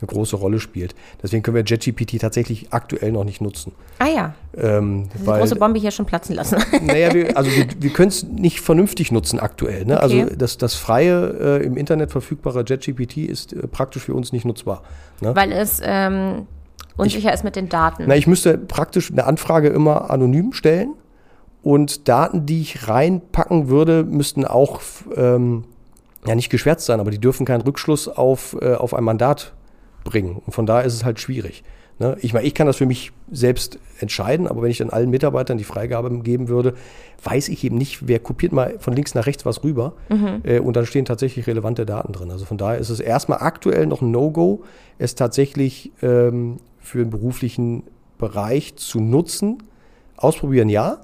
eine 0.03 0.09
große 0.09 0.37
Rolle 0.37 0.61
spielt. 0.61 0.95
Deswegen 1.23 1.43
können 1.43 1.55
wir 1.55 1.65
JetGPT 1.65 2.21
tatsächlich 2.21 2.67
aktuell 2.71 3.13
noch 3.13 3.25
nicht 3.25 3.41
nutzen. 3.41 3.73
Ah 3.99 4.09
ja. 4.09 4.35
Ähm, 4.57 5.09
die 5.19 5.25
große 5.25 5.57
Bombe 5.57 5.79
hier 5.79 5.91
schon 5.91 6.07
platzen 6.07 6.35
lassen. 6.35 6.59
Naja, 6.83 7.15
wir, 7.15 7.37
also 7.37 7.51
wir, 7.51 7.67
wir 7.79 7.91
können 7.91 8.09
es 8.09 8.25
nicht 8.25 8.61
vernünftig 8.61 9.13
nutzen 9.13 9.39
aktuell. 9.39 9.85
Ne? 9.85 10.01
Also 10.01 10.17
okay. 10.17 10.25
Also 10.25 10.37
das, 10.37 10.59
das 10.59 10.75
freie, 10.75 11.61
äh, 11.61 11.65
im 11.65 11.77
Internet 11.77 12.11
verfügbare 12.11 12.65
JetGPT 12.67 13.19
ist 13.19 13.53
äh, 13.53 13.67
praktisch 13.69 14.03
für 14.05 14.15
uns 14.15 14.33
nicht 14.33 14.45
nutzbar. 14.45 14.83
Ne? 15.21 15.35
Weil 15.37 15.53
es 15.53 15.81
ähm, 15.85 16.47
unsicher 16.97 17.29
ich, 17.29 17.35
ist 17.35 17.45
mit 17.45 17.57
den 17.57 17.69
Daten. 17.69 18.05
Na, 18.07 18.17
ich 18.17 18.27
müsste 18.27 18.59
praktisch 18.59 19.11
eine 19.11 19.25
Anfrage 19.25 19.69
immer 19.69 20.11
anonym 20.11 20.53
stellen 20.53 20.95
und 21.63 22.09
Daten, 22.09 22.45
die 22.47 22.61
ich 22.61 22.89
reinpacken 22.89 23.69
würde, 23.69 24.03
müssten 24.03 24.45
auch 24.45 24.81
ähm, 25.15 25.65
ja 26.27 26.35
nicht 26.35 26.51
geschwärzt 26.51 26.87
sein, 26.87 27.01
aber 27.01 27.11
die 27.11 27.19
dürfen 27.19 27.47
keinen 27.47 27.63
Rückschluss 27.63 28.09
auf, 28.09 28.57
äh, 28.61 28.75
auf 28.75 28.95
ein 28.95 29.05
Mandat 29.05 29.53
bringen. 30.05 30.41
Und 30.45 30.53
von 30.53 30.67
daher 30.67 30.85
ist 30.85 30.95
es 30.95 31.05
halt 31.05 31.21
schwierig. 31.21 31.65
Ne? 31.99 32.17
Ich 32.21 32.33
meine, 32.33 32.47
ich 32.47 32.55
kann 32.55 32.67
das 32.67 32.77
für 32.77 32.87
mich 32.87 33.13
selbst 33.31 33.79
entscheiden, 34.01 34.49
aber 34.49 34.63
wenn 34.63 34.71
ich 34.71 34.79
dann 34.79 34.91
allen 34.91 35.11
Mitarbeitern 35.11 35.59
die 35.59 35.65
Freigabe 35.65 36.11
geben 36.21 36.49
würde, 36.49 36.75
weiß 37.23 37.49
ich 37.49 37.63
eben 37.63 37.77
nicht, 37.77 38.09
wer 38.09 38.19
kopiert 38.19 38.53
mal 38.53 38.77
von 38.79 38.95
links 38.95 39.15
nach 39.15 39.27
rechts 39.27 39.47
was 39.47 39.63
rüber 39.63 39.95
mhm. 40.09 40.41
äh, 40.45 40.59
und 40.59 40.75
dann 40.75 40.87
stehen 40.87 41.05
tatsächlich 41.05 41.47
relevante 41.47 41.87
Daten 41.87 42.13
drin. 42.13 42.31
Also 42.31 42.45
von 42.45 42.59
daher 42.59 42.79
ist 42.79 42.91
es 42.91 43.01
erstmal 43.01 43.39
aktuell 43.39 43.87
noch 43.87 44.03
ein 44.03 44.11
No-Go, 44.11 44.65
es 44.99 45.15
tatsächlich 45.15 45.93
ähm, 46.03 46.59
für 46.81 46.99
den 46.99 47.11
beruflichen 47.11 47.85
Bereich 48.19 48.77
zu 48.77 49.01
nutzen. 49.01 49.63
Ausprobieren 50.17 50.69
ja, 50.69 51.03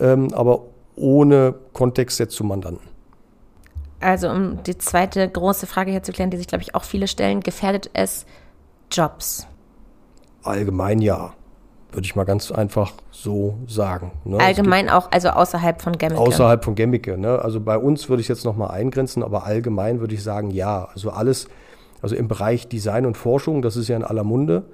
ähm, 0.00 0.32
aber 0.32 0.64
ohne 0.96 1.54
Kontext 1.72 2.18
jetzt 2.18 2.34
zum 2.34 2.48
Mandanten. 2.48 2.97
Also 4.00 4.28
um 4.30 4.62
die 4.62 4.78
zweite 4.78 5.28
große 5.28 5.66
Frage 5.66 5.90
hier 5.90 6.02
zu 6.02 6.12
klären, 6.12 6.30
die 6.30 6.36
sich, 6.36 6.46
glaube 6.46 6.62
ich, 6.62 6.74
auch 6.74 6.84
viele 6.84 7.08
stellen, 7.08 7.40
gefährdet 7.40 7.90
es 7.94 8.26
Jobs? 8.90 9.46
Allgemein 10.42 11.00
ja. 11.00 11.34
Würde 11.90 12.04
ich 12.04 12.14
mal 12.14 12.24
ganz 12.24 12.52
einfach 12.52 12.92
so 13.10 13.56
sagen. 13.66 14.12
Ne? 14.24 14.38
Allgemein 14.38 14.90
auch, 14.90 15.10
also 15.10 15.30
außerhalb 15.30 15.80
von 15.80 15.96
Gemmicke? 15.96 16.20
Außerhalb 16.20 16.62
von 16.62 16.74
Gemmicke. 16.74 17.16
Ne? 17.16 17.38
Also 17.40 17.60
bei 17.60 17.78
uns 17.78 18.08
würde 18.10 18.20
ich 18.20 18.28
jetzt 18.28 18.44
nochmal 18.44 18.70
eingrenzen, 18.72 19.22
aber 19.22 19.44
allgemein 19.44 19.98
würde 20.00 20.14
ich 20.14 20.22
sagen, 20.22 20.50
ja. 20.50 20.88
Also 20.92 21.10
alles, 21.10 21.48
also 22.02 22.14
im 22.14 22.28
Bereich 22.28 22.68
Design 22.68 23.06
und 23.06 23.16
Forschung, 23.16 23.62
das 23.62 23.76
ist 23.76 23.88
ja 23.88 23.96
in 23.96 24.04
aller 24.04 24.22
Munde, 24.22 24.64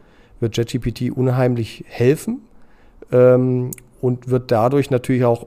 wird 0.41 0.57
JetGPT 0.57 1.17
unheimlich 1.17 1.85
helfen 1.87 2.43
ähm, 3.13 3.71
und 4.01 4.29
wird 4.29 4.51
dadurch 4.51 4.91
natürlich 4.91 5.25
auch 5.25 5.47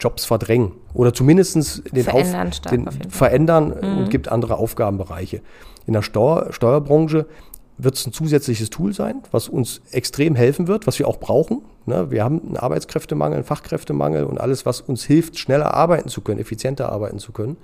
Jobs 0.00 0.24
verdrängen 0.24 0.72
oder 0.94 1.12
zumindest 1.12 1.82
den, 1.94 2.04
verändern, 2.04 2.48
auf, 2.48 2.60
den 2.60 2.88
verändern 3.10 3.74
mhm. 3.80 3.98
und 3.98 4.10
gibt 4.10 4.28
andere 4.28 4.56
Aufgabenbereiche. 4.56 5.40
In 5.86 5.92
der 5.92 6.02
Steuer, 6.02 6.52
Steuerbranche 6.52 7.26
wird 7.78 7.94
es 7.94 8.06
ein 8.06 8.12
zusätzliches 8.12 8.70
Tool 8.70 8.92
sein, 8.92 9.22
was 9.30 9.48
uns 9.48 9.80
extrem 9.90 10.34
helfen 10.34 10.68
wird, 10.68 10.86
was 10.86 10.98
wir 10.98 11.08
auch 11.08 11.18
brauchen. 11.18 11.62
Ne? 11.86 12.10
Wir 12.10 12.24
haben 12.24 12.40
einen 12.40 12.56
Arbeitskräftemangel, 12.56 13.36
einen 13.36 13.44
Fachkräftemangel 13.44 14.24
und 14.24 14.40
alles, 14.40 14.66
was 14.66 14.80
uns 14.80 15.04
hilft, 15.04 15.38
schneller 15.38 15.74
arbeiten 15.74 16.08
zu 16.08 16.20
können, 16.20 16.40
effizienter 16.40 16.90
arbeiten 16.90 17.18
zu 17.18 17.32
können, 17.32 17.56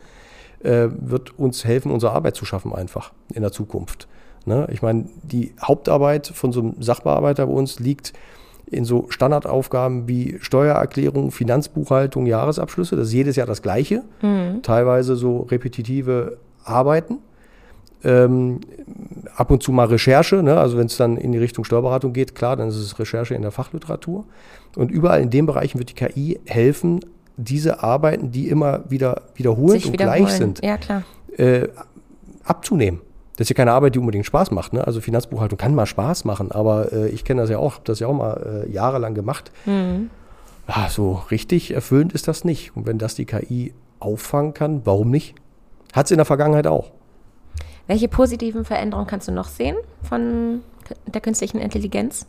äh, 0.62 0.88
wird 0.90 1.38
uns 1.38 1.64
helfen, 1.64 1.90
unsere 1.90 2.12
Arbeit 2.12 2.36
zu 2.36 2.44
schaffen 2.44 2.74
einfach 2.74 3.12
in 3.34 3.42
der 3.42 3.52
Zukunft. 3.52 4.08
Ne? 4.46 4.66
Ich 4.70 4.80
meine, 4.80 5.06
die 5.22 5.52
Hauptarbeit 5.62 6.28
von 6.28 6.52
so 6.52 6.60
einem 6.60 6.82
Sachbearbeiter 6.82 7.46
bei 7.46 7.52
uns 7.52 7.78
liegt 7.78 8.12
in 8.66 8.84
so 8.84 9.06
Standardaufgaben 9.10 10.08
wie 10.08 10.38
Steuererklärung, 10.40 11.30
Finanzbuchhaltung, 11.30 12.26
Jahresabschlüsse. 12.26 12.96
Das 12.96 13.08
ist 13.08 13.14
jedes 13.14 13.36
Jahr 13.36 13.46
das 13.46 13.62
Gleiche. 13.62 14.02
Mhm. 14.22 14.62
Teilweise 14.62 15.16
so 15.16 15.40
repetitive 15.42 16.38
Arbeiten. 16.64 17.18
Ähm, 18.04 18.60
ab 19.34 19.50
und 19.50 19.62
zu 19.62 19.72
mal 19.72 19.86
Recherche, 19.86 20.36
ne? 20.42 20.58
also 20.58 20.76
wenn 20.76 20.86
es 20.86 20.96
dann 20.96 21.16
in 21.16 21.32
die 21.32 21.38
Richtung 21.38 21.64
Steuerberatung 21.64 22.12
geht, 22.12 22.34
klar, 22.34 22.56
dann 22.56 22.68
ist 22.68 22.76
es 22.76 22.98
Recherche 22.98 23.34
in 23.34 23.42
der 23.42 23.50
Fachliteratur. 23.50 24.24
Und 24.76 24.90
überall 24.90 25.22
in 25.22 25.30
den 25.30 25.46
Bereichen 25.46 25.78
wird 25.78 25.90
die 25.90 25.94
KI 25.94 26.38
helfen, 26.44 27.00
diese 27.36 27.82
Arbeiten, 27.82 28.30
die 28.30 28.48
immer 28.48 28.84
wieder 28.88 29.22
wiederholend 29.34 29.82
Sich 29.82 29.90
und 29.90 29.96
gleich 29.96 30.28
sind, 30.30 30.60
ja, 30.62 30.78
äh, 31.36 31.68
abzunehmen. 32.44 33.00
Das 33.36 33.44
ist 33.44 33.50
ja 33.50 33.54
keine 33.54 33.72
Arbeit, 33.72 33.94
die 33.94 33.98
unbedingt 33.98 34.24
Spaß 34.24 34.50
macht. 34.50 34.72
Ne? 34.72 34.86
Also 34.86 35.00
Finanzbuchhaltung 35.00 35.58
kann 35.58 35.74
mal 35.74 35.86
Spaß 35.86 36.24
machen, 36.24 36.52
aber 36.52 36.92
äh, 36.92 37.08
ich 37.08 37.24
kenne 37.24 37.42
das 37.42 37.50
ja 37.50 37.58
auch, 37.58 37.74
habe 37.74 37.84
das 37.84 38.00
ja 38.00 38.06
auch 38.06 38.14
mal 38.14 38.64
äh, 38.66 38.72
jahrelang 38.72 39.14
gemacht. 39.14 39.52
Mhm. 39.66 40.10
Ja, 40.68 40.88
so 40.88 41.22
richtig 41.30 41.72
erfüllend 41.72 42.12
ist 42.12 42.28
das 42.28 42.44
nicht. 42.44 42.74
Und 42.74 42.86
wenn 42.86 42.98
das 42.98 43.14
die 43.14 43.26
KI 43.26 43.74
auffangen 44.00 44.54
kann, 44.54 44.82
warum 44.84 45.10
nicht? 45.10 45.34
Hat 45.92 46.06
es 46.06 46.10
in 46.10 46.16
der 46.16 46.24
Vergangenheit 46.24 46.66
auch. 46.66 46.90
Welche 47.86 48.08
positiven 48.08 48.64
Veränderungen 48.64 49.06
kannst 49.06 49.28
du 49.28 49.32
noch 49.32 49.48
sehen 49.48 49.76
von 50.02 50.62
der 51.06 51.20
künstlichen 51.20 51.58
Intelligenz? 51.58 52.26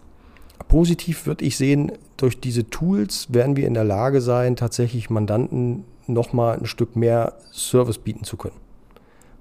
Positiv 0.68 1.26
würde 1.26 1.46
ich 1.46 1.58
sehen, 1.58 1.94
durch 2.18 2.40
diese 2.40 2.70
Tools 2.70 3.28
werden 3.34 3.56
wir 3.56 3.68
in 3.68 3.74
der 3.74 3.84
Lage 3.84 4.22
sein, 4.22 4.56
tatsächlich 4.56 5.10
Mandanten 5.10 5.86
nochmal 6.08 6.58
ein 6.58 6.66
Stück 6.66 6.96
mehr 6.96 7.34
Service 7.52 7.98
bieten 7.98 8.24
zu 8.24 8.38
können. 8.38 8.56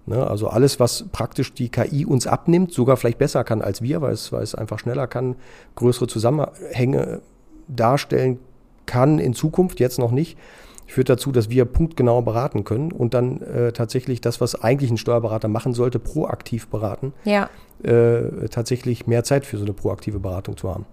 Ne? 0.07 0.27
Also 0.27 0.49
alles, 0.49 0.81
was 0.81 1.07
praktisch 1.11 1.53
die 1.53 1.69
KI 1.69 2.07
uns 2.07 2.27
abnimmt, 2.27 2.73
sogar 2.73 2.97
vielleicht 2.97 3.19
besser 3.19 3.45
kann 3.45 3.61
als 3.61 3.83
wir, 3.83 4.01
weil 4.01 4.13
es, 4.13 4.33
weil 4.33 4.43
es 4.43 4.55
einfach 4.55 4.79
schneller 4.79 5.07
kann, 5.07 5.37
größere 5.75 6.07
Zusammenhänge 6.07 7.21
darstellen 7.69 8.39
kann 8.87 9.19
in 9.19 9.35
Zukunft, 9.35 9.81
jetzt 9.81 9.99
noch 9.99 10.13
nicht, 10.13 10.39
führt 10.87 11.09
dazu, 11.09 11.33
dass 11.33 11.51
wir 11.51 11.65
punktgenau 11.65 12.23
beraten 12.23 12.63
können 12.63 12.93
und 12.93 13.15
dann 13.15 13.43
äh, 13.43 13.73
tatsächlich 13.73 14.21
das, 14.21 14.41
was 14.41 14.55
eigentlich 14.55 14.91
ein 14.91 14.97
Steuerberater 14.97 15.49
machen 15.49 15.75
sollte, 15.75 15.99
proaktiv 15.99 16.69
beraten, 16.69 17.13
ja. 17.25 17.51
äh, 17.83 18.49
tatsächlich 18.49 19.09
mehr 19.09 19.25
Zeit 19.25 19.45
für 19.45 19.59
so 19.59 19.65
eine 19.65 19.73
proaktive 19.73 20.21
Beratung 20.21 20.57
zu 20.57 20.73
haben. 20.73 20.87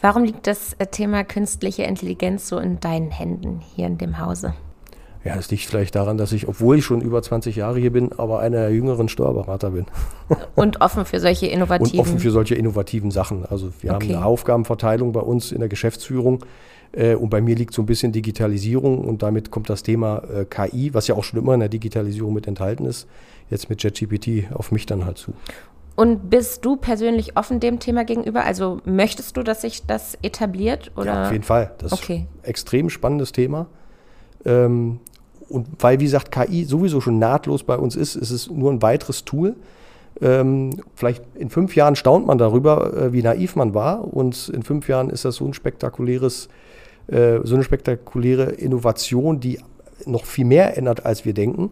Warum 0.00 0.24
liegt 0.24 0.46
das 0.46 0.74
äh, 0.74 0.86
Thema 0.86 1.24
künstliche 1.24 1.84
Intelligenz 1.84 2.48
so 2.48 2.58
in 2.58 2.78
deinen 2.78 3.10
Händen 3.10 3.60
hier 3.74 3.86
in 3.86 3.96
dem 3.96 4.18
Hause? 4.18 4.54
Ja, 5.28 5.36
das 5.36 5.50
liegt 5.50 5.66
vielleicht 5.66 5.94
daran, 5.94 6.16
dass 6.16 6.32
ich, 6.32 6.48
obwohl 6.48 6.78
ich 6.78 6.86
schon 6.86 7.02
über 7.02 7.20
20 7.20 7.54
Jahre 7.54 7.78
hier 7.78 7.92
bin, 7.92 8.12
aber 8.16 8.40
einer 8.40 8.60
der 8.60 8.70
jüngeren 8.70 9.10
Steuerberater 9.10 9.72
bin. 9.72 9.84
Und 10.54 10.80
offen 10.80 11.04
für 11.04 11.20
solche 11.20 11.46
innovativen. 11.48 12.00
Und 12.00 12.06
offen 12.06 12.18
für 12.18 12.30
solche 12.30 12.54
innovativen 12.54 13.10
Sachen. 13.10 13.44
Also 13.44 13.70
wir 13.82 13.92
okay. 13.92 14.06
haben 14.06 14.16
eine 14.16 14.24
Aufgabenverteilung 14.24 15.12
bei 15.12 15.20
uns 15.20 15.52
in 15.52 15.58
der 15.58 15.68
Geschäftsführung. 15.68 16.46
Äh, 16.92 17.14
und 17.14 17.28
bei 17.28 17.42
mir 17.42 17.56
liegt 17.56 17.74
so 17.74 17.82
ein 17.82 17.84
bisschen 17.84 18.10
Digitalisierung 18.10 19.00
und 19.04 19.22
damit 19.22 19.50
kommt 19.50 19.68
das 19.68 19.82
Thema 19.82 20.22
äh, 20.34 20.46
KI, 20.46 20.94
was 20.94 21.08
ja 21.08 21.14
auch 21.14 21.24
schon 21.24 21.38
immer 21.38 21.52
in 21.52 21.60
der 21.60 21.68
Digitalisierung 21.68 22.32
mit 22.32 22.46
enthalten 22.46 22.86
ist, 22.86 23.06
jetzt 23.50 23.68
mit 23.68 23.82
JetGPT 23.82 24.50
auf 24.54 24.72
mich 24.72 24.86
dann 24.86 25.04
halt 25.04 25.18
zu. 25.18 25.34
Und 25.94 26.30
bist 26.30 26.64
du 26.64 26.76
persönlich 26.76 27.36
offen 27.36 27.60
dem 27.60 27.80
Thema 27.80 28.06
gegenüber? 28.06 28.44
Also 28.44 28.80
möchtest 28.86 29.36
du, 29.36 29.42
dass 29.42 29.60
sich 29.60 29.84
das 29.84 30.16
etabliert? 30.22 30.90
Oder? 30.96 31.12
Ja, 31.12 31.26
auf 31.26 31.32
jeden 31.32 31.44
Fall. 31.44 31.74
Das 31.76 31.92
okay. 31.92 32.24
ist 32.30 32.44
ein 32.44 32.48
extrem 32.48 32.88
spannendes 32.88 33.32
Thema. 33.32 33.66
Ähm, 34.46 35.00
und 35.48 35.66
weil, 35.78 36.00
wie 36.00 36.04
gesagt, 36.04 36.30
KI 36.30 36.64
sowieso 36.64 37.00
schon 37.00 37.18
nahtlos 37.18 37.62
bei 37.62 37.76
uns 37.76 37.96
ist, 37.96 38.16
ist 38.16 38.30
es 38.30 38.50
nur 38.50 38.70
ein 38.70 38.82
weiteres 38.82 39.24
Tool. 39.24 39.56
Ähm, 40.20 40.70
vielleicht 40.94 41.22
in 41.36 41.48
fünf 41.48 41.76
Jahren 41.76 41.96
staunt 41.96 42.26
man 42.26 42.38
darüber, 42.38 42.94
äh, 42.94 43.12
wie 43.12 43.22
naiv 43.22 43.56
man 43.56 43.74
war. 43.74 44.12
Und 44.12 44.48
in 44.48 44.62
fünf 44.62 44.88
Jahren 44.88 45.10
ist 45.10 45.24
das 45.24 45.36
so 45.36 45.46
ein 45.46 45.54
spektakuläres, 45.54 46.48
äh, 47.06 47.38
so 47.44 47.54
eine 47.54 47.64
spektakuläre 47.64 48.44
Innovation, 48.44 49.40
die 49.40 49.60
noch 50.06 50.24
viel 50.24 50.44
mehr 50.44 50.76
ändert, 50.76 51.06
als 51.06 51.24
wir 51.24 51.34
denken. 51.34 51.70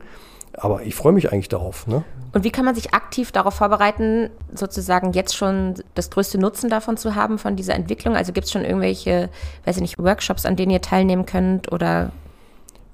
Aber 0.54 0.83
ich 0.83 0.95
freue 0.95 1.12
mich 1.12 1.33
eigentlich 1.33 1.49
darauf. 1.49 1.87
Ne? 1.87 2.02
Und 2.33 2.45
wie 2.45 2.50
kann 2.50 2.64
man 2.64 2.75
sich 2.75 2.95
aktiv 2.95 3.30
darauf 3.30 3.54
vorbereiten, 3.54 4.30
sozusagen 4.54 5.12
jetzt 5.12 5.37
schon 5.37 5.75
das 5.95 6.11
größte 6.11 6.38
Nutzen 6.38 6.71
davon 6.71 6.97
zu 6.97 7.14
haben, 7.14 7.38
von 7.38 7.56
dieser 7.56 7.75
Entwicklung? 7.75 8.16
Also 8.16 8.33
gibt 8.33 8.47
es 8.47 8.52
schon 8.52 8.64
irgendwelche, 8.64 9.28
weiß 9.64 9.76
ich 9.76 9.83
nicht, 9.83 9.99
Workshops, 9.99 10.47
an 10.47 10.56
denen 10.56 10.71
ihr 10.71 10.80
teilnehmen 10.80 11.26
könnt 11.26 11.73
oder 11.73 12.12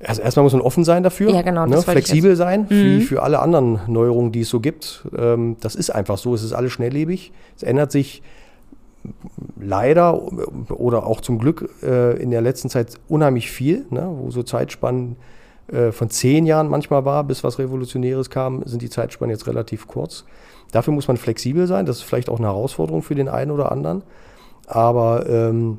also 0.05 0.23
erstmal 0.23 0.45
muss 0.45 0.53
man 0.53 0.63
offen 0.63 0.85
sein 0.85 1.03
dafür, 1.03 1.31
ja, 1.31 1.43
genau, 1.43 1.67
ne? 1.67 1.81
flexibel 1.81 2.37
sein, 2.37 2.63
mhm. 2.63 2.69
wie 2.71 3.01
für 3.03 3.23
alle 3.23 3.39
anderen 3.41 3.81
Neuerungen, 3.87 4.33
die 4.33 4.41
es 4.41 4.49
so 4.49 4.61
gibt. 4.61 5.07
Ähm, 5.17 5.57
das 5.61 5.75
ist 5.75 5.91
einfach 5.91 6.19
so, 6.19 6.35
es 6.35 6.43
ist 6.43 6.53
alles 6.53 6.73
schnelllebig. 6.73 7.33
Es 7.57 7.63
ändert 7.63 7.93
sich 7.93 8.23
leider 9.61 10.21
oder 10.71 11.07
auch 11.07 11.21
zum 11.21 11.39
Glück 11.39 11.69
äh, 11.83 12.21
in 12.23 12.31
der 12.31 12.41
letzten 12.41 12.69
Zeit 12.69 12.99
unheimlich 13.09 13.51
viel, 13.51 13.87
ne? 13.91 14.09
wo 14.13 14.31
so 14.31 14.43
Zeitspannen 14.43 15.17
äh, 15.69 15.93
von 15.93 16.11
zehn 16.11 16.47
Jahren 16.47 16.69
manchmal 16.69 17.05
war, 17.05 17.25
bis 17.25 17.43
was 17.45 17.59
Revolutionäres 17.59 18.31
kam, 18.31 18.63
sind 18.65 18.83
die 18.83 18.91
Zeitspannen 18.91 19.31
jetzt 19.31 19.47
relativ 19.47 19.87
kurz. 19.87 20.25
Dafür 20.73 20.95
muss 20.95 21.09
man 21.09 21.17
flexibel 21.17 21.67
sein. 21.67 21.87
Das 21.87 21.99
ist 21.99 22.03
vielleicht 22.03 22.29
auch 22.29 22.39
eine 22.39 22.49
Herausforderung 22.49 23.03
für 23.03 23.15
den 23.15 23.29
einen 23.29 23.51
oder 23.51 23.71
anderen. 23.71 24.03
Aber 24.67 25.29
ähm, 25.29 25.79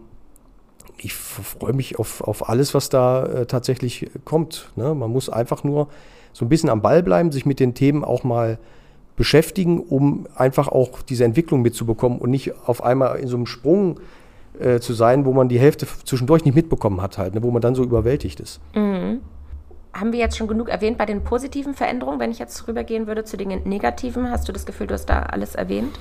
ich 1.03 1.13
freue 1.13 1.73
mich 1.73 1.99
auf, 1.99 2.21
auf 2.21 2.49
alles, 2.49 2.73
was 2.73 2.89
da 2.89 3.25
äh, 3.25 3.45
tatsächlich 3.45 4.09
kommt. 4.25 4.69
Ne? 4.75 4.95
Man 4.95 5.11
muss 5.11 5.29
einfach 5.29 5.63
nur 5.63 5.87
so 6.31 6.45
ein 6.45 6.49
bisschen 6.49 6.69
am 6.69 6.81
Ball 6.81 7.03
bleiben, 7.03 7.31
sich 7.31 7.45
mit 7.45 7.59
den 7.59 7.73
Themen 7.73 8.03
auch 8.03 8.23
mal 8.23 8.57
beschäftigen, 9.15 9.79
um 9.79 10.27
einfach 10.35 10.67
auch 10.67 11.01
diese 11.01 11.23
Entwicklung 11.23 11.61
mitzubekommen 11.61 12.17
und 12.19 12.31
nicht 12.31 12.53
auf 12.65 12.83
einmal 12.83 13.19
in 13.19 13.27
so 13.27 13.35
einem 13.35 13.45
Sprung 13.45 13.99
äh, 14.59 14.79
zu 14.79 14.93
sein, 14.93 15.25
wo 15.25 15.33
man 15.33 15.49
die 15.49 15.59
Hälfte 15.59 15.85
zwischendurch 16.03 16.45
nicht 16.45 16.55
mitbekommen 16.55 17.01
hat, 17.01 17.17
halt, 17.17 17.35
ne? 17.35 17.43
wo 17.43 17.51
man 17.51 17.61
dann 17.61 17.75
so 17.75 17.83
überwältigt 17.83 18.39
ist. 18.39 18.59
Mhm. 18.73 19.21
Haben 19.93 20.11
wir 20.11 20.19
jetzt 20.19 20.37
schon 20.37 20.47
genug 20.47 20.69
erwähnt 20.69 20.97
bei 20.97 21.05
den 21.05 21.23
positiven 21.23 21.75
Veränderungen? 21.75 22.19
Wenn 22.19 22.31
ich 22.31 22.39
jetzt 22.39 22.67
rübergehen 22.67 23.05
würde 23.05 23.25
zu 23.25 23.37
den 23.37 23.49
negativen, 23.65 24.31
hast 24.31 24.47
du 24.47 24.51
das 24.51 24.65
Gefühl, 24.65 24.87
du 24.87 24.95
hast 24.95 25.05
da 25.05 25.23
alles 25.23 25.53
erwähnt? 25.53 25.99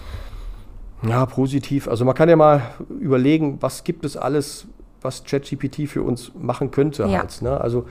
Ja, 1.07 1.27
positiv. 1.27 1.89
Also 1.89 2.05
man 2.05 2.15
kann 2.15 2.29
ja 2.29 2.37
mal 2.37 2.63
überlegen, 2.89 3.59
was 3.61 3.85
gibt 3.85 4.05
es 4.05 4.17
alles, 4.17 4.67
was 5.03 5.25
ChatGPT 5.25 5.89
für 5.89 6.03
uns 6.03 6.33
machen 6.35 6.71
könnte. 6.71 7.05
Ja. 7.05 7.21
Halt, 7.21 7.43
ne? 7.43 7.61
Also 7.61 7.87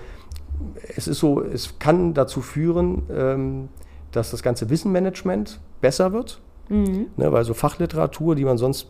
es 0.95 1.07
ist 1.07 1.19
so, 1.19 1.41
es 1.41 1.79
kann 1.79 2.13
dazu 2.13 2.41
führen, 2.41 3.03
ähm, 3.11 3.69
dass 4.11 4.31
das 4.31 4.43
ganze 4.43 4.69
Wissenmanagement 4.69 5.59
besser 5.79 6.13
wird, 6.13 6.39
mhm. 6.69 7.07
ne? 7.17 7.31
weil 7.31 7.43
so 7.43 7.53
Fachliteratur, 7.53 8.35
die 8.35 8.45
man 8.45 8.57
sonst 8.57 8.87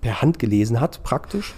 per 0.00 0.22
Hand 0.22 0.38
gelesen 0.38 0.80
hat, 0.80 1.02
praktisch, 1.02 1.54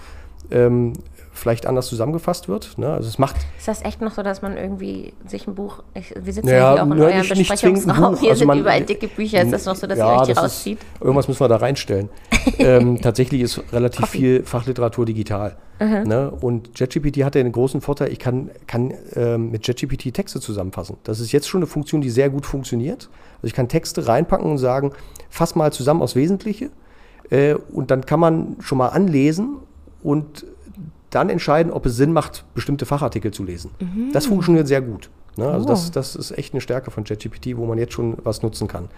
ähm, 0.51 0.95
vielleicht 1.33 1.67
anders 1.67 1.87
zusammengefasst 1.87 2.49
wird. 2.49 2.79
Ne? 2.79 2.91
Also 2.91 3.09
es 3.09 3.19
macht. 3.19 3.37
Ist 3.59 3.69
das 3.69 3.85
echt 3.85 4.01
noch 4.01 4.13
so, 4.13 4.23
dass 4.23 4.43
man 4.43 4.57
irgendwie 4.57 5.13
sich 5.27 5.47
ein 5.47 5.55
Buch, 5.55 5.83
ich, 5.95 6.15
wir 6.21 6.33
sitzen 6.33 6.49
ja, 6.49 6.55
ja 6.55 6.73
hier 6.75 6.83
auch 6.83 6.87
in 6.87 7.01
eurem 7.01 7.19
nicht, 7.19 7.49
Besprechungsraum, 7.49 8.13
nicht 8.13 8.21
hier 8.21 8.31
also 8.31 8.39
sind 8.41 8.49
man, 8.49 8.59
überall 8.59 8.83
dicke 8.83 9.09
Bücher, 9.09 9.43
ist 9.43 9.53
das 9.53 9.65
noch 9.65 9.77
so, 9.77 9.87
dass 9.87 9.99
ja, 9.99 10.15
ihr 10.15 10.21
euch 10.21 10.27
die 10.27 10.33
rauszieht? 10.33 10.79
Ist, 10.79 11.03
irgendwas 11.03 11.29
müssen 11.29 11.41
wir 11.41 11.49
da 11.49 11.57
reinstellen. 11.57 12.09
ähm, 12.59 13.01
tatsächlich 13.01 13.43
ist 13.43 13.63
relativ 13.73 14.01
Coffee. 14.01 14.19
viel 14.19 14.43
Fachliteratur 14.45 15.07
digital. 15.07 15.57
Ne? 16.05 16.31
Und 16.31 16.79
JetGPT 16.79 17.25
hat 17.25 17.35
ja 17.35 17.41
einen 17.41 17.53
großen 17.53 17.81
Vorteil, 17.81 18.11
ich 18.13 18.19
kann, 18.19 18.51
kann 18.67 18.95
ähm, 19.15 19.51
mit 19.51 19.67
JetGPT 19.67 20.13
Texte 20.13 20.41
zusammenfassen. 20.41 20.97
Das 21.05 21.21
ist 21.21 21.33
jetzt 21.33 21.49
schon 21.49 21.61
eine 21.61 21.67
Funktion, 21.67 22.01
die 22.01 22.11
sehr 22.11 22.31
gut 22.31 22.47
funktioniert. 22.47 23.09
Also 23.37 23.47
ich 23.47 23.55
kann 23.55 23.69
Texte 23.69 24.07
reinpacken 24.07 24.51
und 24.51 24.59
sagen, 24.59 24.93
fass 25.31 25.55
mal 25.55 25.73
zusammen 25.73 26.03
aus 26.03 26.17
Wesentliche. 26.17 26.71
Äh, 27.31 27.55
und 27.73 27.91
dann 27.91 28.07
kann 28.07 28.21
man 28.21 28.57
schon 28.61 28.79
mal 28.79 28.89
anlesen 28.89 29.57
und 30.03 30.47
dann 31.11 31.31
entscheiden, 31.31 31.73
ob 31.73 31.87
es 31.87 31.97
Sinn 31.97 32.13
macht, 32.13 32.45
bestimmte 32.55 32.85
Fachartikel 32.87 33.33
zu 33.33 33.45
lesen. 33.45 33.71
Mhm. 33.81 34.11
Das 34.13 34.27
funktioniert 34.27 34.67
sehr 34.67 34.83
gut. 34.83 35.11
Ne? 35.37 35.49
Also 35.49 35.67
oh. 35.67 35.69
das, 35.69 35.91
das 35.91 36.17
ist 36.17 36.37
echt 36.37 36.53
eine 36.53 36.61
Stärke 36.61 36.91
von 36.91 37.05
ChatGPT, 37.05 37.57
wo 37.57 37.67
man 37.67 37.79
jetzt 37.79 37.93
schon 37.93 38.17
was 38.25 38.43
nutzen 38.43 38.69
kann. 38.69 38.89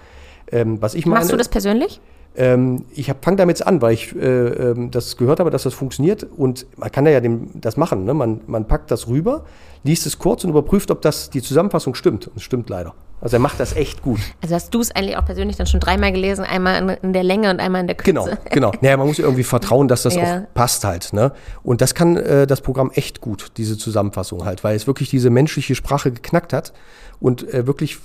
Ähm, 0.51 0.81
was 0.81 0.95
ich 0.95 1.07
Machst 1.07 1.31
du 1.31 1.37
das 1.37 1.49
persönlich? 1.49 2.01
Ähm, 2.37 2.85
ich 2.95 3.13
fange 3.21 3.37
damit 3.37 3.67
an, 3.67 3.83
weil 3.83 3.95
ich 3.95 4.15
äh, 4.15 4.19
äh, 4.19 4.89
das 4.91 5.17
gehört 5.17 5.41
habe, 5.41 5.51
dass 5.51 5.65
das 5.65 5.75
funktioniert. 5.75 6.25
Und 6.37 6.67
man 6.77 6.91
kann 6.91 7.07
ja 7.07 7.21
dem, 7.21 7.51
das 7.55 7.77
machen. 7.77 8.05
Ne? 8.05 8.15
Man, 8.15 8.41
man 8.47 8.67
packt 8.67 8.91
das 8.91 9.09
rüber, 9.09 9.45
liest 9.83 10.07
es 10.07 10.19
kurz 10.19 10.45
und 10.45 10.51
überprüft, 10.51 10.91
ob 10.91 11.03
das 11.03 11.31
die 11.31 11.43
Zusammenfassung 11.43 11.95
stimmt. 11.95 12.29
Und 12.29 12.37
es 12.37 12.43
stimmt 12.43 12.69
leider. 12.71 12.95
Also 13.21 13.37
er 13.37 13.41
macht 13.41 13.61
das 13.61 13.77
echt 13.77 14.03
gut. 14.03 14.21
Also 14.43 14.55
hast 14.55 14.73
du 14.73 14.81
es 14.81 14.91
eigentlich 14.93 15.17
auch 15.17 15.25
persönlich 15.25 15.57
dann 15.57 15.67
schon 15.67 15.81
dreimal 15.81 16.11
gelesen, 16.11 16.45
einmal 16.45 16.81
in, 16.81 16.89
in 16.89 17.13
der 17.13 17.23
Länge 17.23 17.51
und 17.51 17.61
einmal 17.61 17.83
in 17.83 17.87
der 17.87 17.97
Kürze. 17.97 18.13
Genau, 18.13 18.29
genau. 18.51 18.73
Naja, 18.81 18.97
man 18.97 19.09
muss 19.09 19.19
irgendwie 19.19 19.43
vertrauen, 19.43 19.89
dass 19.89 20.03
das 20.03 20.15
ja. 20.17 20.23
auch 20.23 20.55
passt 20.55 20.85
halt. 20.85 21.13
Ne? 21.13 21.33
Und 21.63 21.83
das 21.83 21.95
kann 21.95 22.17
äh, 22.17 22.47
das 22.47 22.63
Programm 22.63 22.91
echt 22.95 23.21
gut, 23.21 23.53
diese 23.59 23.77
Zusammenfassung 23.77 24.45
halt, 24.45 24.65
weil 24.65 24.75
es 24.75 24.87
wirklich 24.87 25.11
diese 25.11 25.29
menschliche 25.29 25.75
Sprache 25.75 26.13
geknackt 26.13 26.53
hat 26.53 26.73
und 27.21 27.53
äh, 27.53 27.67
wirklich 27.67 27.99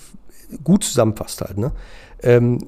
gut 0.63 0.83
zusammenfasst 0.83 1.41
halt. 1.41 1.57
Ne? 1.57 1.71
Ähm, 2.21 2.67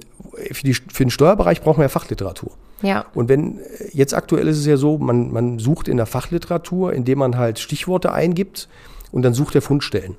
für, 0.52 0.64
die, 0.64 0.74
für 0.74 1.04
den 1.04 1.10
Steuerbereich 1.10 1.62
brauchen 1.62 1.80
wir 1.80 1.86
ja 1.86 1.90
Fachliteratur. 1.90 2.52
Ja. 2.82 3.06
Und 3.14 3.28
wenn, 3.28 3.60
jetzt 3.92 4.14
aktuell 4.14 4.48
ist 4.48 4.58
es 4.58 4.66
ja 4.66 4.78
so, 4.78 4.98
man, 4.98 5.32
man 5.32 5.60
sucht 5.60 5.88
in 5.88 5.98
der 5.98 6.06
Fachliteratur, 6.06 6.94
indem 6.94 7.20
man 7.20 7.38
halt 7.38 7.60
Stichworte 7.60 8.12
eingibt 8.12 8.70
und 9.12 9.24
dann 9.24 9.34
sucht 9.34 9.56
er 9.56 9.62
Fundstellen. 9.62 10.16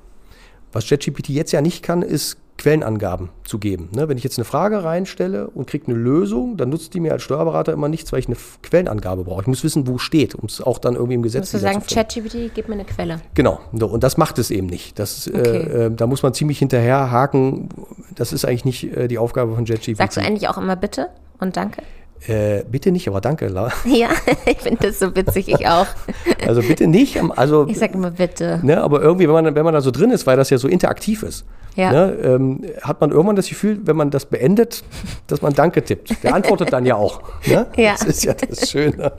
Was 0.71 0.87
ChatGPT 0.87 1.29
jetzt 1.29 1.51
ja 1.51 1.61
nicht 1.61 1.83
kann, 1.83 2.01
ist 2.01 2.37
Quellenangaben 2.59 3.29
zu 3.43 3.57
geben. 3.57 3.89
Ne? 3.91 4.07
Wenn 4.07 4.17
ich 4.17 4.23
jetzt 4.23 4.37
eine 4.37 4.45
Frage 4.45 4.83
reinstelle 4.83 5.47
und 5.47 5.65
kriege 5.65 5.87
eine 5.87 5.95
Lösung, 5.95 6.57
dann 6.57 6.69
nutzt 6.69 6.93
die 6.93 6.99
mir 6.99 7.13
als 7.13 7.23
Steuerberater 7.23 7.73
immer 7.73 7.87
nichts, 7.87 8.11
weil 8.11 8.19
ich 8.19 8.27
eine 8.27 8.35
Quellenangabe 8.61 9.23
brauche. 9.23 9.41
Ich 9.41 9.47
muss 9.47 9.63
wissen, 9.63 9.87
wo 9.87 9.97
steht, 9.97 10.35
um 10.35 10.45
es 10.45 10.61
auch 10.61 10.77
dann 10.77 10.95
irgendwie 10.95 11.15
im 11.15 11.23
Gesetz 11.23 11.49
zu 11.49 11.57
sagen, 11.57 11.81
ChatGPT, 11.81 12.53
gib 12.53 12.67
mir 12.67 12.75
eine 12.75 12.85
Quelle. 12.85 13.21
Genau, 13.33 13.59
und 13.71 14.03
das 14.03 14.17
macht 14.17 14.37
es 14.37 14.51
eben 14.51 14.67
nicht. 14.67 14.99
Das, 14.99 15.25
äh, 15.27 15.31
okay. 15.31 15.57
äh, 15.57 15.91
da 15.91 16.05
muss 16.05 16.21
man 16.21 16.33
ziemlich 16.33 16.59
hinterher 16.59 17.09
haken. 17.09 17.69
Das 18.13 18.33
ist 18.33 18.45
eigentlich 18.45 18.65
nicht 18.65 18.83
äh, 18.95 19.07
die 19.07 19.17
Aufgabe 19.17 19.55
von 19.55 19.65
ChatGPT. 19.65 19.97
Sagst 19.97 20.17
du 20.17 20.21
eigentlich 20.21 20.49
auch 20.49 20.57
immer 20.57 20.75
bitte 20.75 21.07
und 21.39 21.57
danke? 21.57 21.81
Äh, 22.27 22.63
bitte 22.69 22.91
nicht, 22.91 23.07
aber 23.07 23.21
danke, 23.21 23.47
La. 23.47 23.71
Ja, 23.85 24.09
ich 24.45 24.57
finde 24.57 24.87
das 24.87 24.99
so 24.99 25.15
witzig, 25.15 25.47
ich 25.47 25.67
auch. 25.67 25.87
Also 26.47 26.61
bitte 26.61 26.87
nicht. 26.87 27.19
Also, 27.35 27.67
ich 27.67 27.77
sage 27.77 27.93
immer 27.93 28.11
bitte. 28.11 28.59
Ne, 28.63 28.81
aber 28.81 29.01
irgendwie, 29.01 29.27
wenn 29.27 29.33
man, 29.33 29.55
wenn 29.55 29.63
man 29.63 29.73
da 29.73 29.81
so 29.81 29.91
drin 29.91 30.09
ist, 30.09 30.25
weil 30.25 30.35
das 30.35 30.49
ja 30.49 30.57
so 30.57 30.67
interaktiv 30.67 31.21
ist, 31.21 31.45
ja. 31.75 31.91
ne, 31.91 32.13
ähm, 32.23 32.65
hat 32.81 33.01
man 33.01 33.11
irgendwann 33.11 33.35
das 33.35 33.47
Gefühl, 33.47 33.79
wenn 33.83 33.95
man 33.95 34.09
das 34.09 34.25
beendet, 34.25 34.83
dass 35.27 35.41
man 35.41 35.53
Danke 35.53 35.83
tippt. 35.83 36.23
Der 36.23 36.33
antwortet 36.33 36.73
dann 36.73 36.85
ja 36.85 36.95
auch. 36.95 37.21
Ne? 37.45 37.67
Ja. 37.75 37.91
Das 37.91 38.03
ist 38.03 38.23
ja 38.23 38.33
das 38.33 38.69
Schöne. 38.69 39.11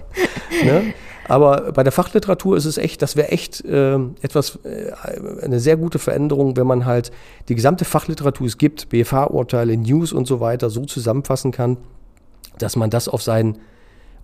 ne? 0.64 0.94
Aber 1.28 1.72
bei 1.72 1.84
der 1.84 1.92
Fachliteratur 1.92 2.56
ist 2.56 2.64
es 2.64 2.76
echt, 2.76 3.02
das 3.02 3.14
wäre 3.16 3.28
echt 3.28 3.64
äh, 3.64 3.94
etwas, 4.20 4.58
äh, 4.64 4.90
eine 5.44 5.60
sehr 5.60 5.76
gute 5.76 6.00
Veränderung, 6.00 6.56
wenn 6.56 6.66
man 6.66 6.86
halt 6.86 7.12
die 7.48 7.54
gesamte 7.54 7.84
Fachliteratur, 7.84 8.48
es 8.48 8.58
gibt 8.58 8.88
BFH-Urteile, 8.88 9.76
News 9.76 10.12
und 10.12 10.26
so 10.26 10.40
weiter, 10.40 10.70
so 10.70 10.84
zusammenfassen 10.84 11.52
kann, 11.52 11.76
dass 12.62 12.76
man 12.76 12.90
das 12.90 13.08
auf, 13.08 13.22
sein, 13.22 13.58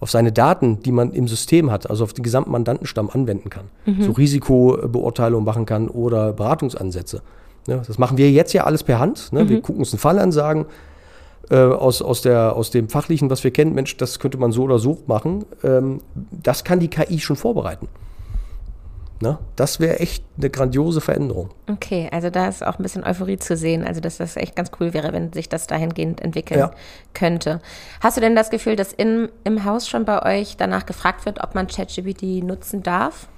auf 0.00 0.11
seine 0.11 0.33
Daten, 0.33 0.83
die 0.83 0.93
man 0.93 1.12
im 1.12 1.28
System 1.28 1.71
hat, 1.71 1.88
also 1.88 2.05
auf 2.05 2.12
den 2.12 2.23
gesamten 2.23 2.52
Mandantenstamm 2.52 3.11
anwenden 3.11 3.50
kann. 3.50 3.66
Mhm. 3.85 4.02
So 4.02 4.12
Risikobeurteilung 4.12 5.45
machen 5.45 5.66
kann 5.66 5.88
oder 5.88 6.33
Beratungsansätze. 6.33 7.23
Ja, 7.66 7.78
das 7.78 7.99
machen 7.99 8.16
wir 8.16 8.31
jetzt 8.31 8.52
ja 8.52 8.64
alles 8.64 8.85
per 8.85 8.99
Hand. 8.99 9.33
Ne? 9.33 9.45
Mhm. 9.45 9.49
Wir 9.49 9.61
gucken 9.61 9.81
uns 9.81 9.93
einen 9.93 9.99
Fall 9.99 10.19
an, 10.19 10.33
sagen, 10.33 10.66
äh, 11.50 11.57
aus, 11.57 12.02
aus, 12.02 12.23
der, 12.23 12.57
aus 12.57 12.71
dem 12.71 12.88
Fachlichen, 12.88 13.31
was 13.31 13.45
wir 13.45 13.50
kennen, 13.50 13.75
Mensch, 13.75 13.97
das 13.97 14.19
könnte 14.19 14.38
man 14.38 14.52
so 14.52 14.64
oder 14.64 14.78
so 14.78 14.99
machen. 15.07 15.45
Ähm, 15.62 16.00
das 16.31 16.64
kann 16.64 16.81
die 16.81 16.88
KI 16.88 17.19
schon 17.21 17.37
vorbereiten. 17.37 17.88
Ne? 19.20 19.38
Das 19.56 19.80
wäre 19.80 20.00
echt 20.00 20.23
eine 20.37 20.50
grandiose 20.50 21.00
Veränderung. 21.00 21.49
Okay, 21.70 22.08
also 22.12 22.28
da 22.28 22.49
ist 22.49 22.64
auch 22.64 22.78
ein 22.78 22.82
bisschen 22.82 23.02
Euphorie 23.02 23.38
zu 23.38 23.56
sehen. 23.56 23.85
Also, 23.85 24.00
dass 24.00 24.18
das 24.18 24.37
echt 24.37 24.54
ganz 24.54 24.70
cool 24.78 24.92
wäre, 24.92 25.12
wenn 25.12 25.32
sich 25.32 25.49
das 25.49 25.66
dahingehend 25.66 26.20
entwickeln 26.20 26.61
ja. 26.61 26.70
könnte. 27.14 27.61
Hast 28.00 28.18
du 28.18 28.20
denn 28.20 28.37
das 28.37 28.50
Gefühl, 28.50 28.76
dass 28.76 28.92
in, 28.92 29.30
im 29.44 29.64
Haus 29.64 29.88
schon 29.88 30.04
bei 30.04 30.23
euch 30.40 30.56
danach 30.58 30.85
gefragt 30.85 31.25
wird, 31.25 31.42
ob 31.42 31.54
man 31.54 31.66
ChatGPT 31.66 32.44
nutzen 32.44 32.82
darf? 32.82 33.28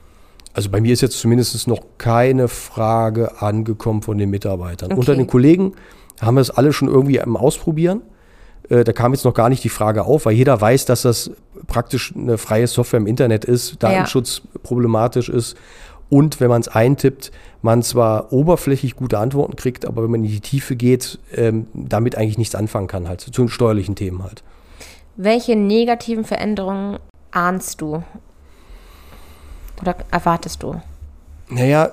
Also 0.52 0.70
bei 0.70 0.80
mir 0.80 0.92
ist 0.92 1.02
jetzt 1.02 1.18
zumindest 1.20 1.68
noch 1.68 1.80
keine 1.98 2.48
Frage 2.48 3.40
angekommen 3.40 4.02
von 4.02 4.18
den 4.18 4.30
Mitarbeitern. 4.30 4.90
Okay. 4.90 4.98
Unter 4.98 5.14
den 5.14 5.28
Kollegen 5.28 5.74
haben 6.20 6.34
wir 6.34 6.40
es 6.40 6.50
alle 6.50 6.72
schon 6.72 6.88
irgendwie 6.88 7.20
am 7.20 7.36
Ausprobieren. 7.36 8.02
Äh, 8.68 8.84
da 8.84 8.92
kam 8.92 9.12
jetzt 9.12 9.24
noch 9.24 9.34
gar 9.34 9.48
nicht 9.48 9.64
die 9.64 9.68
Frage 9.68 10.04
auf, 10.04 10.26
weil 10.26 10.34
jeder 10.34 10.60
weiß, 10.60 10.84
dass 10.84 11.02
das 11.02 11.30
praktisch 11.66 12.14
eine 12.16 12.38
freie 12.38 12.66
Software 12.66 13.00
im 13.00 13.06
Internet 13.06 13.44
ist, 13.44 13.82
Datenschutz 13.82 14.42
ja. 14.44 14.60
problematisch 14.62 15.28
ist 15.28 15.56
und 16.10 16.40
wenn 16.40 16.48
man 16.48 16.60
es 16.60 16.68
eintippt, 16.68 17.32
man 17.60 17.82
zwar 17.82 18.32
oberflächlich 18.32 18.96
gute 18.96 19.18
Antworten 19.18 19.56
kriegt, 19.56 19.86
aber 19.86 20.02
wenn 20.02 20.10
man 20.10 20.24
in 20.24 20.30
die 20.30 20.40
Tiefe 20.40 20.76
geht, 20.76 21.18
ähm, 21.34 21.66
damit 21.74 22.16
eigentlich 22.16 22.38
nichts 22.38 22.54
anfangen 22.54 22.86
kann, 22.86 23.08
halt 23.08 23.20
zu 23.20 23.30
den 23.30 23.48
steuerlichen 23.48 23.94
Themen 23.94 24.22
halt. 24.22 24.42
Welche 25.16 25.56
negativen 25.56 26.24
Veränderungen 26.24 26.98
ahnst 27.30 27.80
du 27.80 28.02
oder 29.80 29.96
erwartest 30.10 30.62
du? 30.62 30.80
Naja, 31.50 31.90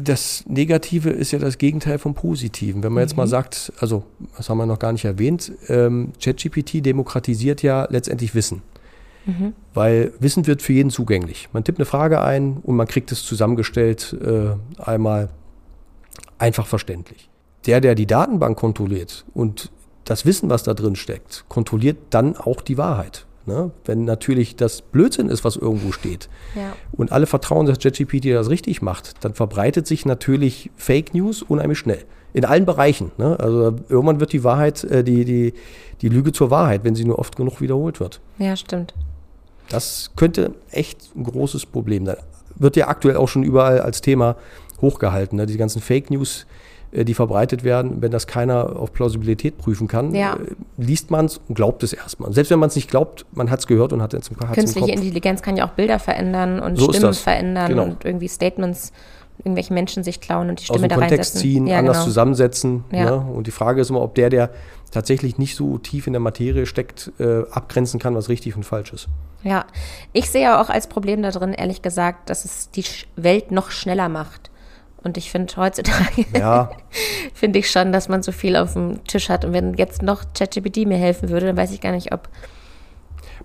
das 0.00 0.44
Negative 0.46 1.10
ist 1.10 1.32
ja 1.32 1.38
das 1.38 1.58
Gegenteil 1.58 1.98
vom 1.98 2.14
Positiven. 2.14 2.82
Wenn 2.82 2.92
man 2.92 3.02
jetzt 3.02 3.16
mal 3.16 3.26
mhm. 3.26 3.30
sagt, 3.30 3.72
also 3.80 4.04
das 4.36 4.48
haben 4.48 4.58
wir 4.58 4.66
noch 4.66 4.78
gar 4.78 4.92
nicht 4.92 5.04
erwähnt, 5.04 5.52
ähm, 5.68 6.12
ChatGPT 6.22 6.84
demokratisiert 6.84 7.62
ja 7.62 7.86
letztendlich 7.90 8.34
Wissen. 8.34 8.62
Mhm. 9.26 9.52
Weil 9.74 10.12
Wissen 10.18 10.46
wird 10.46 10.62
für 10.62 10.72
jeden 10.72 10.90
zugänglich. 10.90 11.48
Man 11.52 11.64
tippt 11.64 11.78
eine 11.78 11.86
Frage 11.86 12.20
ein 12.22 12.58
und 12.62 12.76
man 12.76 12.86
kriegt 12.86 13.12
es 13.12 13.24
zusammengestellt, 13.24 14.16
äh, 14.20 14.82
einmal 14.82 15.30
einfach 16.38 16.66
verständlich. 16.66 17.28
der, 17.66 17.80
der 17.80 17.94
die 17.94 18.06
Datenbank 18.06 18.56
kontrolliert 18.56 19.26
und 19.34 19.70
das 20.04 20.24
Wissen, 20.24 20.48
was 20.48 20.62
da 20.62 20.72
drin 20.72 20.96
steckt, 20.96 21.44
kontrolliert 21.48 21.98
dann 22.10 22.36
auch 22.36 22.62
die 22.62 22.78
Wahrheit. 22.78 23.26
Ne? 23.48 23.72
Wenn 23.84 24.04
natürlich 24.04 24.54
das 24.54 24.82
Blödsinn 24.82 25.28
ist, 25.28 25.42
was 25.42 25.56
irgendwo 25.56 25.90
steht 25.90 26.28
ja. 26.54 26.74
und 26.92 27.10
alle 27.10 27.26
vertrauen, 27.26 27.66
dass 27.66 27.82
JetGPT 27.82 28.26
das 28.26 28.50
richtig 28.50 28.82
macht, 28.82 29.24
dann 29.24 29.34
verbreitet 29.34 29.86
sich 29.86 30.06
natürlich 30.06 30.70
Fake 30.76 31.14
News 31.14 31.42
unheimlich 31.42 31.78
schnell. 31.78 32.04
In 32.34 32.44
allen 32.44 32.66
Bereichen. 32.66 33.10
Ne? 33.16 33.40
Also 33.40 33.74
irgendwann 33.88 34.20
wird 34.20 34.32
die 34.34 34.44
Wahrheit, 34.44 34.84
äh, 34.84 35.02
die, 35.02 35.24
die, 35.24 35.54
die 36.02 36.08
Lüge 36.10 36.32
zur 36.32 36.50
Wahrheit, 36.50 36.84
wenn 36.84 36.94
sie 36.94 37.04
nur 37.04 37.18
oft 37.18 37.34
genug 37.36 37.60
wiederholt 37.60 37.98
wird. 38.00 38.20
Ja, 38.38 38.54
stimmt. 38.54 38.94
Das 39.70 40.12
könnte 40.14 40.52
echt 40.70 41.16
ein 41.16 41.24
großes 41.24 41.66
Problem 41.66 42.04
sein. 42.06 42.18
Wird 42.54 42.76
ja 42.76 42.88
aktuell 42.88 43.16
auch 43.16 43.28
schon 43.28 43.42
überall 43.42 43.80
als 43.80 44.02
Thema 44.02 44.36
hochgehalten. 44.82 45.36
Ne? 45.38 45.46
Die 45.46 45.56
ganzen 45.56 45.80
Fake 45.80 46.10
News, 46.10 46.42
äh, 46.42 46.67
die 46.92 47.14
verbreitet 47.14 47.64
werden, 47.64 48.00
wenn 48.00 48.10
das 48.10 48.26
keiner 48.26 48.76
auf 48.76 48.92
Plausibilität 48.92 49.58
prüfen 49.58 49.88
kann, 49.88 50.14
ja. 50.14 50.34
Äh, 50.34 50.54
liest 50.76 51.10
man 51.10 51.26
es 51.26 51.38
und 51.48 51.54
glaubt 51.54 51.82
es 51.82 51.92
erstmal. 51.92 52.32
Selbst 52.32 52.50
wenn 52.50 52.58
man 52.58 52.68
es 52.68 52.76
nicht 52.76 52.90
glaubt, 52.90 53.26
man 53.32 53.50
hat 53.50 53.60
es 53.60 53.66
gehört 53.66 53.92
und 53.92 54.00
hat 54.00 54.14
es 54.14 54.28
im 54.28 54.36
Kopf. 54.36 54.52
Künstliche 54.52 54.92
Intelligenz 54.92 55.42
kann 55.42 55.56
ja 55.56 55.66
auch 55.66 55.72
Bilder 55.72 55.98
verändern 55.98 56.60
und 56.60 56.76
so 56.76 56.92
Stimmen 56.92 57.14
verändern 57.14 57.68
genau. 57.68 57.82
und 57.84 58.04
irgendwie 58.04 58.28
Statements 58.28 58.92
irgendwelche 59.38 59.72
Menschen 59.72 60.02
sich 60.02 60.20
klauen 60.20 60.48
und 60.48 60.60
die 60.60 60.64
Stimme 60.64 60.78
Aus 60.78 60.82
dem 60.82 60.88
da 60.88 60.94
Kontext 60.96 61.34
reinsetzen. 61.34 61.40
ziehen, 61.40 61.66
ja, 61.66 61.78
anders 61.78 61.98
genau. 61.98 62.06
zusammensetzen. 62.06 62.84
Ja. 62.90 63.04
Ne? 63.04 63.32
Und 63.34 63.46
die 63.46 63.50
Frage 63.50 63.80
ist 63.80 63.90
immer, 63.90 64.02
ob 64.02 64.14
der, 64.14 64.30
der 64.30 64.50
tatsächlich 64.90 65.38
nicht 65.38 65.54
so 65.54 65.78
tief 65.78 66.06
in 66.06 66.12
der 66.12 66.20
Materie 66.20 66.66
steckt, 66.66 67.12
äh, 67.18 67.42
abgrenzen 67.50 68.00
kann, 68.00 68.14
was 68.14 68.28
richtig 68.28 68.56
und 68.56 68.64
falsch 68.64 68.92
ist. 68.92 69.08
Ja, 69.44 69.66
ich 70.12 70.30
sehe 70.30 70.58
auch 70.58 70.70
als 70.70 70.88
Problem 70.88 71.22
da 71.22 71.30
drin, 71.30 71.52
ehrlich 71.52 71.82
gesagt, 71.82 72.30
dass 72.30 72.44
es 72.44 72.70
die 72.70 72.84
Welt 73.16 73.52
noch 73.52 73.70
schneller 73.70 74.08
macht. 74.08 74.47
Und 75.02 75.16
ich 75.16 75.30
finde 75.30 75.54
heutzutage, 75.56 76.26
ja. 76.36 76.70
finde 77.34 77.60
ich 77.60 77.70
schon, 77.70 77.92
dass 77.92 78.08
man 78.08 78.22
so 78.22 78.32
viel 78.32 78.56
auf 78.56 78.72
dem 78.72 79.04
Tisch 79.04 79.28
hat. 79.28 79.44
Und 79.44 79.52
wenn 79.52 79.74
jetzt 79.74 80.02
noch 80.02 80.24
ChatGPT 80.34 80.86
mir 80.86 80.98
helfen 80.98 81.28
würde, 81.28 81.46
dann 81.46 81.56
weiß 81.56 81.72
ich 81.72 81.80
gar 81.80 81.92
nicht, 81.92 82.12
ob 82.12 82.28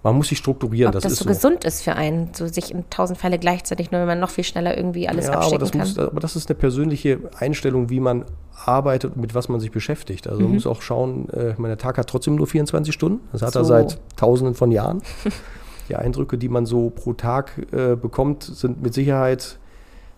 man 0.04 0.18
muss 0.18 0.28
sich 0.28 0.38
strukturieren. 0.38 0.90
Ob 0.90 0.94
das, 0.94 1.04
das 1.04 1.16
so, 1.16 1.24
so, 1.24 1.30
gesund 1.30 1.64
ist 1.64 1.82
für 1.82 1.96
einen, 1.96 2.34
so 2.34 2.46
sich 2.46 2.72
in 2.72 2.90
tausend 2.90 3.18
Fälle 3.18 3.40
gleichzeitig, 3.40 3.90
nur 3.92 4.02
wenn 4.02 4.08
man 4.08 4.20
noch 4.20 4.30
viel 4.30 4.44
schneller 4.44 4.76
irgendwie 4.76 5.08
alles 5.08 5.28
ja, 5.28 5.34
abschicken 5.34 5.56
aber 5.56 5.60
das 5.60 5.72
kann. 5.72 5.80
Muss, 5.82 5.98
aber 5.98 6.20
das 6.20 6.36
ist 6.36 6.50
eine 6.50 6.60
persönliche 6.60 7.20
Einstellung, 7.40 7.90
wie 7.90 8.02
man 8.02 8.26
arbeitet 8.66 9.16
und 9.16 9.22
mit 9.22 9.34
was 9.34 9.48
man 9.48 9.62
sich 9.62 9.72
beschäftigt. 9.72 10.28
Also 10.28 10.42
mhm. 10.42 10.48
man 10.48 10.54
muss 10.56 10.68
auch 10.68 10.82
schauen, 10.82 11.30
äh, 11.30 11.54
mein 11.58 11.78
Tag 11.78 11.98
hat 11.98 12.08
trotzdem 12.08 12.36
nur 12.36 12.48
24 12.48 12.94
Stunden. 12.94 13.22
Das 13.32 13.42
hat 13.42 13.54
so. 13.54 13.60
er 13.60 13.66
seit 13.66 14.00
tausenden 14.18 14.56
von 14.56 14.72
Jahren. 14.72 15.02
Die 15.90 15.96
Eindrücke, 15.96 16.38
die 16.38 16.50
man 16.50 16.66
so 16.66 16.90
pro 16.90 17.14
Tag 17.14 17.54
äh, 17.72 17.96
bekommt, 17.96 18.44
sind 18.44 18.82
mit 18.82 18.94
Sicherheit 18.94 19.58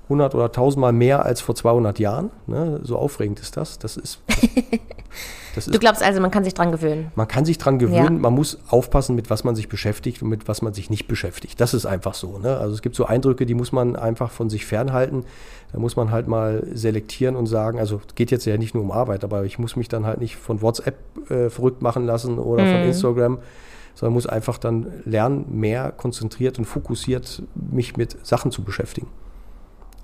100 0.06 0.36
oder 0.36 0.46
1000 0.46 0.80
Mal 0.80 0.94
mehr 0.94 1.26
als 1.26 1.42
vor 1.42 1.56
200 1.56 2.00
Jahren. 2.00 2.30
Ne? 2.46 2.80
So 2.84 2.98
aufregend 2.98 3.40
ist 3.40 3.58
das. 3.58 3.80
Das 3.80 3.98
ist. 3.98 4.20
Das, 4.28 4.36
das 5.56 5.66
du 5.66 5.80
glaubst 5.80 6.04
also, 6.04 6.22
man 6.22 6.30
kann 6.30 6.44
sich 6.44 6.54
dran 6.54 6.72
gewöhnen? 6.72 7.12
Man 7.16 7.28
kann 7.28 7.44
sich 7.44 7.58
dran 7.58 7.80
gewöhnen. 7.80 8.16
Ja. 8.16 8.22
Man 8.22 8.34
muss 8.34 8.60
aufpassen, 8.68 9.16
mit 9.16 9.32
was 9.32 9.44
man 9.44 9.56
sich 9.56 9.68
beschäftigt 9.68 10.22
und 10.22 10.30
mit 10.30 10.48
was 10.48 10.62
man 10.62 10.74
sich 10.74 10.92
nicht 10.92 11.08
beschäftigt. 11.08 11.60
Das 11.60 11.74
ist 11.74 11.88
einfach 11.88 12.14
so. 12.14 12.38
Ne? 12.38 12.56
Also 12.58 12.76
es 12.76 12.84
gibt 12.84 12.96
so 12.96 13.06
Eindrücke, 13.06 13.48
die 13.48 13.56
muss 13.56 13.72
man 13.72 13.96
einfach 13.96 14.32
von 14.32 14.50
sich 14.50 14.66
fernhalten. 14.66 15.26
Da 15.74 15.80
muss 15.80 15.96
man 15.96 16.12
halt 16.12 16.28
mal 16.28 16.68
selektieren 16.72 17.36
und 17.36 17.48
sagen, 17.48 17.80
also 17.80 18.00
es 18.08 18.14
geht 18.14 18.30
jetzt 18.30 18.46
ja 18.46 18.58
nicht 18.58 18.76
nur 18.76 18.84
um 18.84 18.92
Arbeit, 18.92 19.24
aber 19.24 19.44
ich 19.44 19.58
muss 19.58 19.76
mich 19.76 19.90
dann 19.90 20.06
halt 20.06 20.22
nicht 20.22 20.36
von 20.36 20.62
WhatsApp 20.62 20.98
äh, 21.32 21.50
verrückt 21.50 21.82
machen 21.82 22.06
lassen 22.06 22.38
oder 22.38 22.64
mhm. 22.64 22.72
von 22.72 22.82
Instagram 22.82 23.40
sondern 23.98 24.14
muss 24.14 24.28
einfach 24.28 24.58
dann 24.58 24.88
lernen, 25.06 25.46
mehr 25.58 25.94
konzentriert 25.94 26.60
und 26.60 26.66
fokussiert 26.66 27.44
mich 27.56 27.96
mit 27.96 28.18
Sachen 28.28 28.52
zu 28.52 28.62
beschäftigen 28.62 29.08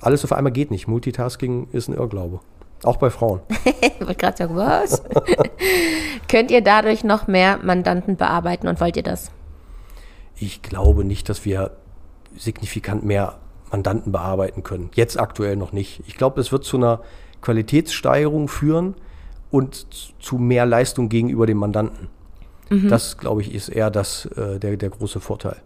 alles 0.02 0.24
auf 0.24 0.34
einmal 0.34 0.52
geht 0.52 0.72
nicht. 0.72 0.88
Multitasking 0.88 1.68
ist 1.72 1.88
ein 1.88 1.94
Irrglaube. 1.94 2.40
Auch 2.84 2.98
bei 2.98 3.10
Frauen. 3.10 3.42
ich 3.66 4.02
wollte 4.02 4.16
gerade 4.16 4.38
sagen, 4.38 4.56
was? 4.56 5.04
Könnt 6.28 6.52
ihr 6.52 6.62
dadurch 6.62 7.04
noch 7.04 7.28
mehr 7.28 7.60
Mandanten 7.62 8.18
bearbeiten 8.18 8.68
und 8.68 8.82
wollt 8.82 8.98
ihr 8.98 9.04
das? 9.04 9.32
Ich 10.36 10.64
glaube 10.64 11.06
nicht, 11.06 11.30
dass 11.30 11.46
wir 11.46 11.72
signifikant 12.36 13.06
mehr 13.06 13.38
Mandanten 13.72 14.12
bearbeiten 14.12 14.64
können. 14.64 14.90
Jetzt 14.96 15.20
aktuell 15.20 15.56
noch 15.56 15.72
nicht. 15.72 16.02
Ich 16.08 16.16
glaube, 16.16 16.42
es 16.42 16.52
wird 16.52 16.64
zu 16.64 16.78
einer 16.78 17.02
Qualitätssteigerung 17.42 18.48
führen 18.48 18.96
und 19.52 19.86
zu 20.20 20.38
mehr 20.38 20.66
Leistung 20.66 21.10
gegenüber 21.10 21.46
dem 21.46 21.58
Mandanten. 21.58 22.08
Mhm. 22.70 22.90
Das, 22.90 23.18
glaube 23.18 23.42
ich, 23.42 23.54
ist 23.54 23.70
eher 23.70 23.92
das, 23.92 24.26
äh, 24.38 24.60
der, 24.60 24.78
der 24.78 24.90
große 24.90 25.20
Vorteil 25.20 25.58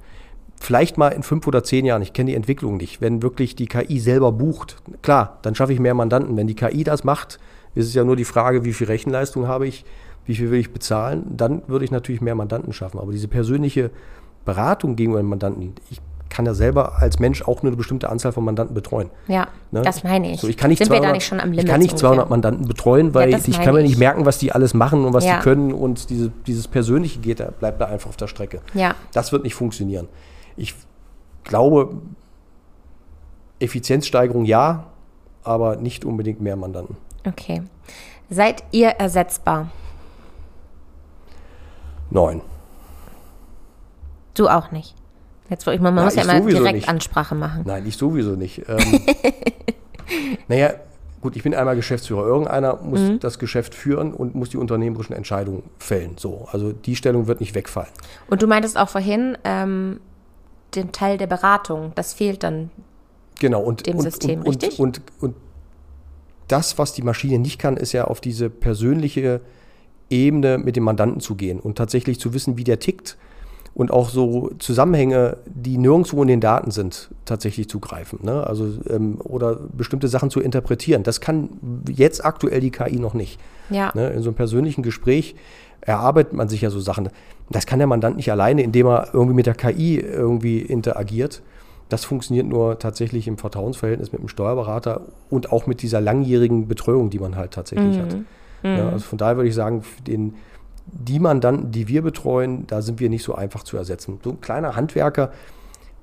vielleicht 0.59 0.97
mal 0.97 1.09
in 1.09 1.23
fünf 1.23 1.47
oder 1.47 1.63
zehn 1.63 1.85
Jahren, 1.85 2.01
ich 2.01 2.13
kenne 2.13 2.31
die 2.31 2.35
Entwicklung 2.35 2.77
nicht, 2.77 3.01
wenn 3.01 3.21
wirklich 3.21 3.55
die 3.55 3.67
KI 3.67 3.99
selber 3.99 4.31
bucht, 4.31 4.77
klar, 5.01 5.39
dann 5.41 5.55
schaffe 5.55 5.73
ich 5.73 5.79
mehr 5.79 5.93
Mandanten. 5.93 6.37
Wenn 6.37 6.47
die 6.47 6.55
KI 6.55 6.83
das 6.83 7.03
macht, 7.03 7.39
ist 7.75 7.87
es 7.87 7.93
ja 7.93 8.03
nur 8.03 8.15
die 8.15 8.25
Frage, 8.25 8.65
wie 8.65 8.73
viel 8.73 8.87
Rechenleistung 8.87 9.47
habe 9.47 9.67
ich, 9.67 9.85
wie 10.25 10.35
viel 10.35 10.49
will 10.49 10.59
ich 10.59 10.73
bezahlen, 10.73 11.23
dann 11.37 11.61
würde 11.67 11.85
ich 11.85 11.91
natürlich 11.91 12.21
mehr 12.21 12.35
Mandanten 12.35 12.73
schaffen. 12.73 12.99
Aber 12.99 13.11
diese 13.11 13.27
persönliche 13.27 13.91
Beratung 14.43 14.95
gegenüber 14.95 15.21
den 15.21 15.27
Mandanten, 15.27 15.75
ich 15.89 16.01
kann 16.29 16.45
ja 16.45 16.53
selber 16.53 17.01
als 17.01 17.19
Mensch 17.19 17.43
auch 17.43 17.63
nur 17.63 17.71
eine 17.71 17.77
bestimmte 17.77 18.09
Anzahl 18.09 18.33
von 18.33 18.43
Mandanten 18.43 18.73
betreuen. 18.73 19.09
Ja, 19.27 19.47
ne? 19.71 19.83
das 19.83 20.03
meine 20.03 20.33
ich. 20.33 20.41
So, 20.41 20.47
ich 20.47 20.57
kann 20.57 20.69
nicht 20.69 20.79
Sind 20.79 20.87
200, 20.87 21.03
wir 21.03 21.07
da 21.07 21.13
nicht 21.13 21.25
schon 21.25 21.39
am 21.39 21.51
Limit? 21.51 21.63
Ich 21.63 21.71
kann 21.71 21.79
nicht 21.79 21.97
200 21.97 22.11
ungefähr. 22.11 22.29
Mandanten 22.29 22.67
betreuen, 22.67 23.13
weil 23.13 23.29
ja, 23.29 23.37
ich, 23.37 23.47
ich 23.47 23.61
kann 23.61 23.73
mir 23.73 23.83
nicht 23.83 23.97
merken, 23.97 24.25
was 24.25 24.37
die 24.37 24.51
alles 24.51 24.73
machen 24.73 25.05
und 25.05 25.13
was 25.13 25.23
ja. 25.23 25.37
die 25.37 25.43
können 25.43 25.71
und 25.71 26.09
diese, 26.09 26.31
dieses 26.45 26.67
Persönliche 26.67 27.19
geht, 27.19 27.41
bleibt 27.59 27.79
da 27.79 27.85
einfach 27.85 28.09
auf 28.09 28.17
der 28.17 28.27
Strecke. 28.27 28.61
Ja. 28.73 28.95
Das 29.13 29.31
wird 29.31 29.43
nicht 29.43 29.55
funktionieren. 29.55 30.07
Ich 30.55 30.75
glaube, 31.43 31.97
Effizienzsteigerung 33.59 34.45
ja, 34.45 34.87
aber 35.43 35.75
nicht 35.77 36.05
unbedingt 36.05 36.41
mehr 36.41 36.55
Mandanten. 36.55 36.97
Okay. 37.25 37.61
Seid 38.29 38.63
ihr 38.71 38.89
ersetzbar? 38.89 39.69
Nein. 42.09 42.41
Du 44.33 44.47
auch 44.47 44.71
nicht. 44.71 44.95
Jetzt, 45.49 45.67
ich, 45.67 45.79
man 45.79 45.95
ja, 45.95 46.03
muss 46.03 46.15
ja 46.15 46.23
immer 46.23 46.41
direkt 46.41 46.75
nicht. 46.75 46.89
Ansprache 46.89 47.35
machen. 47.35 47.63
Nein, 47.65 47.85
ich 47.85 47.97
sowieso 47.97 48.31
nicht. 48.31 48.63
Ähm, 48.67 49.01
naja, 50.47 50.73
gut, 51.21 51.35
ich 51.35 51.43
bin 51.43 51.53
einmal 51.53 51.75
Geschäftsführer. 51.75 52.25
Irgendeiner 52.25 52.77
muss 52.77 52.99
mhm. 52.99 53.19
das 53.19 53.37
Geschäft 53.37 53.75
führen 53.75 54.13
und 54.13 54.33
muss 54.33 54.49
die 54.49 54.57
unternehmerischen 54.57 55.15
Entscheidungen 55.15 55.63
fällen. 55.77 56.17
So, 56.17 56.47
also 56.51 56.71
die 56.71 56.95
Stellung 56.95 57.27
wird 57.27 57.41
nicht 57.41 57.53
wegfallen. 57.53 57.89
Und 58.27 58.41
du 58.41 58.47
meintest 58.47 58.77
auch 58.77 58.89
vorhin, 58.89 59.37
ähm, 59.43 59.99
den 60.75 60.91
Teil 60.91 61.17
der 61.17 61.27
Beratung. 61.27 61.91
Das 61.95 62.13
fehlt 62.13 62.43
dann 62.43 62.69
genau, 63.39 63.61
und, 63.61 63.87
dem 63.87 63.97
und, 63.97 64.03
System, 64.03 64.39
und, 64.39 64.47
richtig? 64.47 64.79
Und, 64.79 65.01
und, 65.19 65.35
das, 66.47 66.77
was 66.77 66.93
die 66.93 67.01
Maschine 67.01 67.39
nicht 67.39 67.57
kann, 67.57 67.75
ist 67.75 67.91
ja 67.91 68.05
auf 68.05 68.21
diese 68.21 68.51
persönliche 68.51 69.41
Ebene 70.11 70.59
mit 70.59 70.75
dem 70.75 70.83
Mandanten 70.83 71.19
zu 71.19 71.33
gehen 71.33 71.59
und 71.59 71.75
tatsächlich 71.75 72.19
zu 72.19 72.35
wissen, 72.35 72.55
wie 72.55 72.63
der 72.63 72.79
tickt 72.79 73.17
und 73.75 73.91
auch 73.91 74.09
so 74.09 74.51
Zusammenhänge, 74.59 75.37
die 75.45 75.77
nirgendwo 75.77 76.21
in 76.21 76.29
den 76.29 76.39
Daten 76.39 76.71
sind, 76.71 77.09
tatsächlich 77.25 77.67
zugreifen. 77.67 78.19
Ne? 78.23 78.47
Also, 78.47 78.69
ähm, 78.89 79.19
oder 79.21 79.55
bestimmte 79.55 80.07
Sachen 80.07 80.29
zu 80.29 80.39
interpretieren. 80.39 81.03
Das 81.03 81.19
kann 81.19 81.49
jetzt 81.89 82.23
aktuell 82.23 82.61
die 82.61 82.71
KI 82.71 82.99
noch 82.99 83.13
nicht. 83.13 83.37
Ja. 83.69 83.91
Ne? 83.93 84.11
In 84.11 84.21
so 84.21 84.29
einem 84.29 84.35
persönlichen 84.35 84.81
Gespräch 84.81 85.35
erarbeitet 85.85 86.33
man 86.33 86.49
sich 86.49 86.61
ja 86.61 86.69
so 86.69 86.79
Sachen. 86.79 87.09
Das 87.49 87.65
kann 87.65 87.79
der 87.79 87.87
Mandant 87.87 88.17
nicht 88.17 88.31
alleine, 88.31 88.63
indem 88.63 88.87
er 88.87 89.09
irgendwie 89.13 89.35
mit 89.35 89.45
der 89.45 89.53
KI 89.53 89.99
irgendwie 89.99 90.59
interagiert. 90.59 91.41
Das 91.89 92.03
funktioniert 92.03 92.47
nur 92.47 92.79
tatsächlich 92.79 93.27
im 93.27 93.37
Vertrauensverhältnis 93.37 94.11
mit 94.11 94.21
dem 94.21 94.27
Steuerberater 94.27 95.01
und 95.29 95.51
auch 95.51 95.67
mit 95.67 95.83
dieser 95.83 96.01
langjährigen 96.01 96.67
Betreuung, 96.67 97.11
die 97.11 97.19
man 97.19 97.35
halt 97.35 97.51
tatsächlich 97.51 97.97
mhm. 97.97 98.01
hat. 98.01 98.17
Ja, 98.63 98.85
mhm. 98.85 98.93
also 98.93 99.05
von 99.05 99.19
daher 99.19 99.37
würde 99.37 99.49
ich 99.49 99.55
sagen, 99.55 99.83
den, 100.07 100.33
die 100.87 101.19
Mandanten, 101.19 101.71
die 101.71 101.87
wir 101.87 102.01
betreuen, 102.01 102.65
da 102.65 102.81
sind 102.81 102.99
wir 102.99 103.09
nicht 103.09 103.23
so 103.23 103.35
einfach 103.35 103.63
zu 103.63 103.77
ersetzen. 103.77 104.19
So 104.23 104.31
ein 104.31 104.41
kleiner 104.41 104.75
Handwerker, 104.75 105.31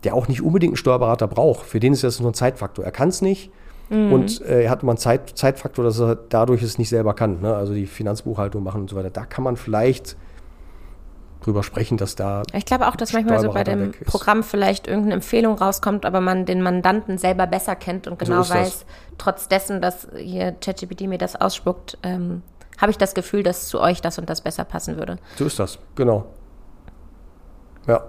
der 0.05 0.15
auch 0.15 0.29
nicht 0.29 0.43
unbedingt 0.43 0.73
einen 0.73 0.77
Steuerberater 0.77 1.27
braucht, 1.27 1.67
für 1.67 1.81
den 1.81 1.93
ist 1.93 2.05
das 2.05 2.21
nur 2.21 2.31
ein 2.31 2.35
Zeitfaktor. 2.35 2.85
Er 2.85 2.93
kann 2.93 3.09
es 3.09 3.21
nicht, 3.21 3.51
Mhm. 3.93 4.13
Und 4.13 4.41
äh, 4.41 4.65
er 4.65 4.71
hat 4.71 4.83
einen 4.83 4.97
Zeit, 4.97 5.37
Zeitfaktor, 5.37 5.85
dass 5.85 6.01
er 6.01 6.17
dadurch 6.17 6.63
es 6.63 6.79
nicht 6.79 6.89
selber 6.89 7.15
kann. 7.15 7.41
Ne? 7.41 7.55
Also 7.55 7.75
die 7.75 7.87
Finanzbuchhaltung 7.87 8.63
machen 8.63 8.83
und 8.83 8.91
so 8.91 8.97
weiter. 8.97 9.11
Da 9.11 9.27
kann 9.27 9.45
man 9.45 9.57
vielleicht 9.57 10.17
drüber 11.43 11.63
sprechen, 11.63 11.99
dass 11.99 12.15
da. 12.15 12.43
Ich 12.55 12.65
glaube 12.65 12.89
auch, 12.89 12.97
dass 12.97 13.13
manchmal 13.13 13.41
so 13.41 13.53
bei 13.53 13.65
dem 13.65 13.93
Programm 14.07 14.43
vielleicht 14.43 14.87
irgendeine 14.87 15.15
Empfehlung 15.15 15.57
rauskommt, 15.59 16.07
aber 16.07 16.21
man 16.21 16.47
den 16.47 16.63
Mandanten 16.63 17.19
selber 17.19 17.47
besser 17.47 17.77
kennt 17.77 18.07
und 18.07 18.19
genau 18.19 18.43
so 18.43 18.55
weiß, 18.55 18.87
trotz 19.19 19.49
dessen, 19.49 19.83
dass 19.83 20.09
hier 20.17 20.53
ChatGPT 20.53 21.03
mir 21.03 21.19
das 21.19 21.37
ausspuckt, 21.37 21.99
ähm, 22.03 22.43
habe 22.81 22.91
ich 22.91 22.99
das 22.99 23.15
Gefühl, 23.15 23.43
dass 23.43 23.69
zu 23.69 23.81
euch 23.81 24.01
das 24.01 24.19
und 24.19 24.31
das 24.31 24.41
besser 24.41 24.65
passen 24.65 24.97
würde. 24.97 25.19
So 25.37 25.45
ist 25.45 25.59
das, 25.59 25.79
genau. 25.95 26.27
Ja. 27.87 28.05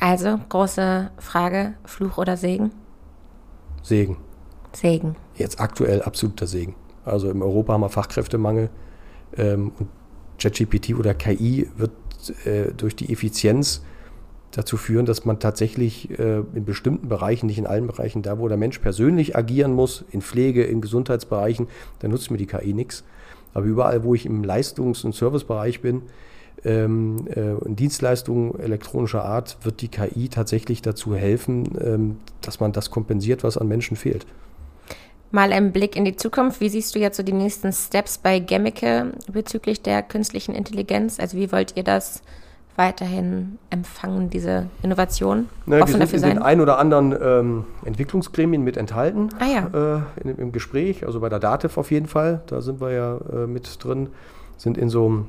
Also, 0.00 0.38
große 0.48 1.10
Frage: 1.18 1.74
Fluch 1.84 2.16
oder 2.16 2.36
Segen? 2.36 2.70
Segen. 3.82 4.16
Segen. 4.72 5.16
Jetzt 5.36 5.60
aktuell 5.60 6.02
absoluter 6.02 6.46
Segen. 6.46 6.74
Also 7.04 7.30
in 7.30 7.42
Europa 7.42 7.72
haben 7.72 7.80
wir 7.80 7.88
Fachkräftemangel 7.88 8.70
ähm, 9.36 9.72
und 9.78 9.88
ChatGPT 10.38 10.94
oder 10.94 11.14
KI 11.14 11.68
wird 11.76 11.92
äh, 12.44 12.72
durch 12.76 12.94
die 12.96 13.12
Effizienz 13.12 13.82
dazu 14.52 14.76
führen, 14.76 15.06
dass 15.06 15.24
man 15.24 15.38
tatsächlich 15.40 16.18
äh, 16.18 16.42
in 16.54 16.64
bestimmten 16.64 17.08
Bereichen, 17.08 17.46
nicht 17.46 17.58
in 17.58 17.66
allen 17.66 17.86
Bereichen, 17.86 18.22
da 18.22 18.38
wo 18.38 18.48
der 18.48 18.56
Mensch 18.56 18.78
persönlich 18.78 19.36
agieren 19.36 19.72
muss, 19.72 20.04
in 20.10 20.22
Pflege, 20.22 20.64
in 20.64 20.80
Gesundheitsbereichen, 20.80 21.68
da 21.98 22.08
nutzt 22.08 22.30
mir 22.30 22.38
die 22.38 22.46
KI 22.46 22.72
nichts. 22.72 23.04
Aber 23.54 23.66
überall, 23.66 24.04
wo 24.04 24.14
ich 24.14 24.26
im 24.26 24.42
Leistungs- 24.44 25.04
und 25.04 25.14
Servicebereich 25.14 25.80
bin, 25.80 26.02
ähm, 26.64 27.26
äh, 27.28 27.54
in 27.64 27.76
Dienstleistungen 27.76 28.58
elektronischer 28.58 29.24
Art, 29.24 29.58
wird 29.62 29.80
die 29.80 29.88
KI 29.88 30.28
tatsächlich 30.28 30.82
dazu 30.82 31.14
helfen, 31.14 31.64
ähm, 31.80 32.16
dass 32.40 32.58
man 32.58 32.72
das 32.72 32.90
kompensiert, 32.90 33.44
was 33.44 33.58
an 33.58 33.68
Menschen 33.68 33.96
fehlt. 33.96 34.26
Mal 35.30 35.52
ein 35.52 35.72
Blick 35.72 35.94
in 35.94 36.04
die 36.04 36.16
Zukunft. 36.16 36.60
Wie 36.60 36.68
siehst 36.68 36.94
du 36.94 36.98
jetzt 36.98 37.16
so 37.16 37.22
die 37.22 37.32
nächsten 37.32 37.72
Steps 37.72 38.18
bei 38.18 38.38
Gemmeke 38.38 39.12
bezüglich 39.30 39.82
der 39.82 40.02
künstlichen 40.02 40.54
Intelligenz? 40.54 41.20
Also 41.20 41.36
wie 41.36 41.52
wollt 41.52 41.76
ihr 41.76 41.84
das 41.84 42.22
weiterhin 42.76 43.58
empfangen, 43.70 44.30
diese 44.30 44.68
Innovation? 44.82 45.48
Na, 45.66 45.82
offen 45.82 45.98
wir 45.98 46.06
sind 46.06 46.22
in 46.22 46.36
den 46.36 46.42
ein 46.42 46.60
oder 46.60 46.78
anderen 46.78 47.14
ähm, 47.20 47.64
Entwicklungsgremien 47.84 48.62
mit 48.62 48.76
enthalten 48.76 49.30
ah, 49.40 49.46
ja. 49.46 49.96
äh, 49.96 50.22
in, 50.22 50.38
im 50.38 50.52
Gespräch, 50.52 51.04
also 51.04 51.18
bei 51.20 51.28
der 51.28 51.40
DATEV 51.40 51.76
auf 51.76 51.90
jeden 51.90 52.06
Fall, 52.06 52.40
da 52.46 52.60
sind 52.60 52.80
wir 52.80 52.92
ja 52.92 53.18
äh, 53.32 53.46
mit 53.48 53.84
drin, 53.84 54.10
sind 54.56 54.78
in 54.78 54.88
so 54.88 55.24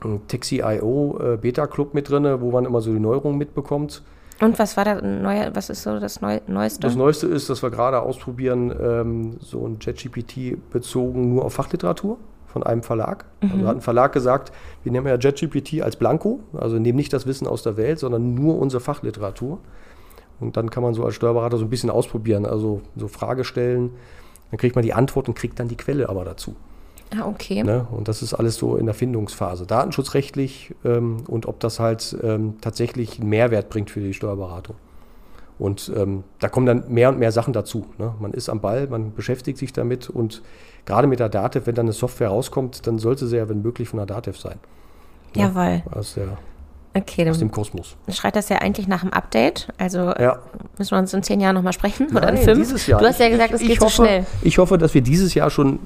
einem 0.00 0.26
Taxi.io 0.28 1.18
äh, 1.20 1.36
Beta-Club 1.36 1.94
mit 1.94 2.08
drin, 2.08 2.40
wo 2.40 2.52
man 2.52 2.64
immer 2.64 2.80
so 2.80 2.92
die 2.92 3.00
Neuerungen 3.00 3.36
mitbekommt. 3.36 4.02
Und 4.40 4.58
was 4.58 4.76
war 4.76 4.84
da 4.84 5.00
neue, 5.00 5.54
was 5.54 5.68
ist 5.68 5.82
so 5.82 5.98
das 5.98 6.20
Neu 6.20 6.40
Neueste? 6.46 6.80
Das 6.80 6.94
Neueste 6.94 7.26
ist, 7.26 7.50
dass 7.50 7.62
wir 7.62 7.70
gerade 7.70 8.00
ausprobieren, 8.00 8.72
ähm, 8.80 9.36
so 9.40 9.66
ein 9.66 9.78
JetGPT 9.80 10.70
bezogen 10.70 11.34
nur 11.34 11.44
auf 11.44 11.54
Fachliteratur 11.54 12.18
von 12.46 12.62
einem 12.62 12.82
Verlag. 12.82 13.24
Also 13.40 13.54
mhm. 13.54 13.60
Also 13.60 13.68
hat 13.68 13.76
ein 13.76 13.82
Verlag 13.82 14.12
gesagt, 14.12 14.52
wir 14.84 14.92
nehmen 14.92 15.06
ja 15.06 15.16
JetGPT 15.16 15.82
als 15.82 15.96
Blanko, 15.96 16.40
also 16.54 16.78
nehmen 16.78 16.96
nicht 16.96 17.12
das 17.12 17.26
Wissen 17.26 17.46
aus 17.46 17.62
der 17.62 17.76
Welt, 17.76 17.98
sondern 17.98 18.34
nur 18.34 18.58
unsere 18.58 18.80
Fachliteratur. 18.80 19.58
Und 20.40 20.56
dann 20.56 20.70
kann 20.70 20.84
man 20.84 20.94
so 20.94 21.04
als 21.04 21.16
Steuerberater 21.16 21.58
so 21.58 21.64
ein 21.64 21.70
bisschen 21.70 21.90
ausprobieren, 21.90 22.46
also 22.46 22.80
so 22.96 23.08
Frage 23.08 23.44
stellen, 23.44 23.90
dann 24.50 24.58
kriegt 24.58 24.76
man 24.76 24.84
die 24.84 24.94
Antwort 24.94 25.28
und 25.28 25.34
kriegt 25.34 25.58
dann 25.58 25.68
die 25.68 25.76
Quelle 25.76 26.08
aber 26.08 26.24
dazu. 26.24 26.54
Ah, 27.16 27.26
okay. 27.26 27.62
Ne? 27.62 27.86
Und 27.90 28.08
das 28.08 28.22
ist 28.22 28.34
alles 28.34 28.56
so 28.56 28.76
in 28.76 28.86
der 28.86 28.94
Findungsphase. 28.94 29.66
Datenschutzrechtlich 29.66 30.74
ähm, 30.84 31.18
und 31.26 31.46
ob 31.46 31.60
das 31.60 31.80
halt 31.80 32.16
ähm, 32.22 32.56
tatsächlich 32.60 33.20
einen 33.20 33.30
Mehrwert 33.30 33.70
bringt 33.70 33.90
für 33.90 34.00
die 34.00 34.14
Steuerberatung. 34.14 34.76
Und 35.58 35.90
ähm, 35.96 36.22
da 36.38 36.48
kommen 36.48 36.66
dann 36.66 36.84
mehr 36.88 37.08
und 37.08 37.18
mehr 37.18 37.32
Sachen 37.32 37.52
dazu. 37.52 37.86
Ne? 37.98 38.14
Man 38.20 38.32
ist 38.32 38.48
am 38.48 38.60
Ball, 38.60 38.86
man 38.86 39.12
beschäftigt 39.14 39.58
sich 39.58 39.72
damit 39.72 40.08
und 40.08 40.42
gerade 40.86 41.08
mit 41.08 41.18
der 41.18 41.28
Datev, 41.28 41.66
wenn 41.66 41.74
dann 41.74 41.86
eine 41.86 41.92
Software 41.92 42.28
rauskommt, 42.28 42.86
dann 42.86 42.98
sollte 42.98 43.26
sie 43.26 43.36
ja, 43.36 43.48
wenn 43.48 43.62
möglich, 43.62 43.88
von 43.88 43.98
der 43.98 44.06
Datev 44.06 44.38
sein. 44.38 44.58
Ne? 45.34 45.42
Jawohl. 45.42 45.82
Aus, 45.90 46.14
der, 46.14 46.38
okay, 46.94 47.28
aus 47.28 47.38
dem 47.38 47.50
Kosmos. 47.50 47.96
Schreit 48.08 48.36
das 48.36 48.50
ja 48.50 48.58
eigentlich 48.58 48.86
nach 48.86 49.02
einem 49.02 49.12
Update. 49.12 49.68
Also 49.78 49.98
ja. 49.98 50.38
müssen 50.78 50.92
wir 50.92 50.98
uns 50.98 51.12
in 51.12 51.24
zehn 51.24 51.40
Jahren 51.40 51.56
nochmal 51.56 51.72
sprechen 51.72 52.06
Nein, 52.10 52.16
oder 52.16 52.30
in 52.30 52.36
fünf? 52.36 52.58
Dieses 52.58 52.86
Jahr. 52.86 53.00
Du 53.00 53.06
hast 53.06 53.18
ja 53.18 53.28
gesagt, 53.28 53.52
es 53.52 53.60
geht 53.60 53.80
hoffe, 53.80 53.96
so 53.96 54.04
schnell. 54.04 54.26
Ich 54.42 54.58
hoffe, 54.58 54.78
dass 54.78 54.94
wir 54.94 55.02
dieses 55.02 55.34
Jahr 55.34 55.50
schon 55.50 55.80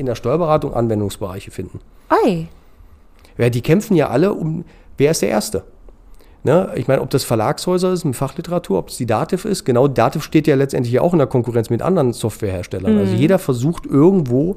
in 0.00 0.06
der 0.06 0.16
Steuerberatung 0.16 0.74
Anwendungsbereiche 0.74 1.50
finden. 1.50 1.80
Oi. 2.24 2.48
Ja, 3.38 3.50
die 3.50 3.60
kämpfen 3.60 3.94
ja 3.96 4.08
alle 4.08 4.32
um, 4.32 4.64
wer 4.98 5.12
ist 5.12 5.22
der 5.22 5.28
Erste? 5.28 5.64
Ne? 6.42 6.72
Ich 6.74 6.88
meine, 6.88 7.02
ob 7.02 7.10
das 7.10 7.22
Verlagshäuser 7.24 7.92
ist 7.92 8.04
mit 8.04 8.16
Fachliteratur, 8.16 8.78
ob 8.78 8.88
es 8.88 8.96
die 8.96 9.06
Dativ 9.06 9.44
ist. 9.44 9.64
Genau, 9.64 9.88
Dativ 9.88 10.24
steht 10.24 10.46
ja 10.46 10.56
letztendlich 10.56 10.98
auch 10.98 11.12
in 11.12 11.18
der 11.18 11.26
Konkurrenz 11.26 11.68
mit 11.68 11.82
anderen 11.82 12.12
Softwareherstellern. 12.12 12.86
Also 12.86 12.96
mhm. 12.96 13.06
Also 13.06 13.14
jeder 13.14 13.38
versucht 13.38 13.86
irgendwo 13.86 14.56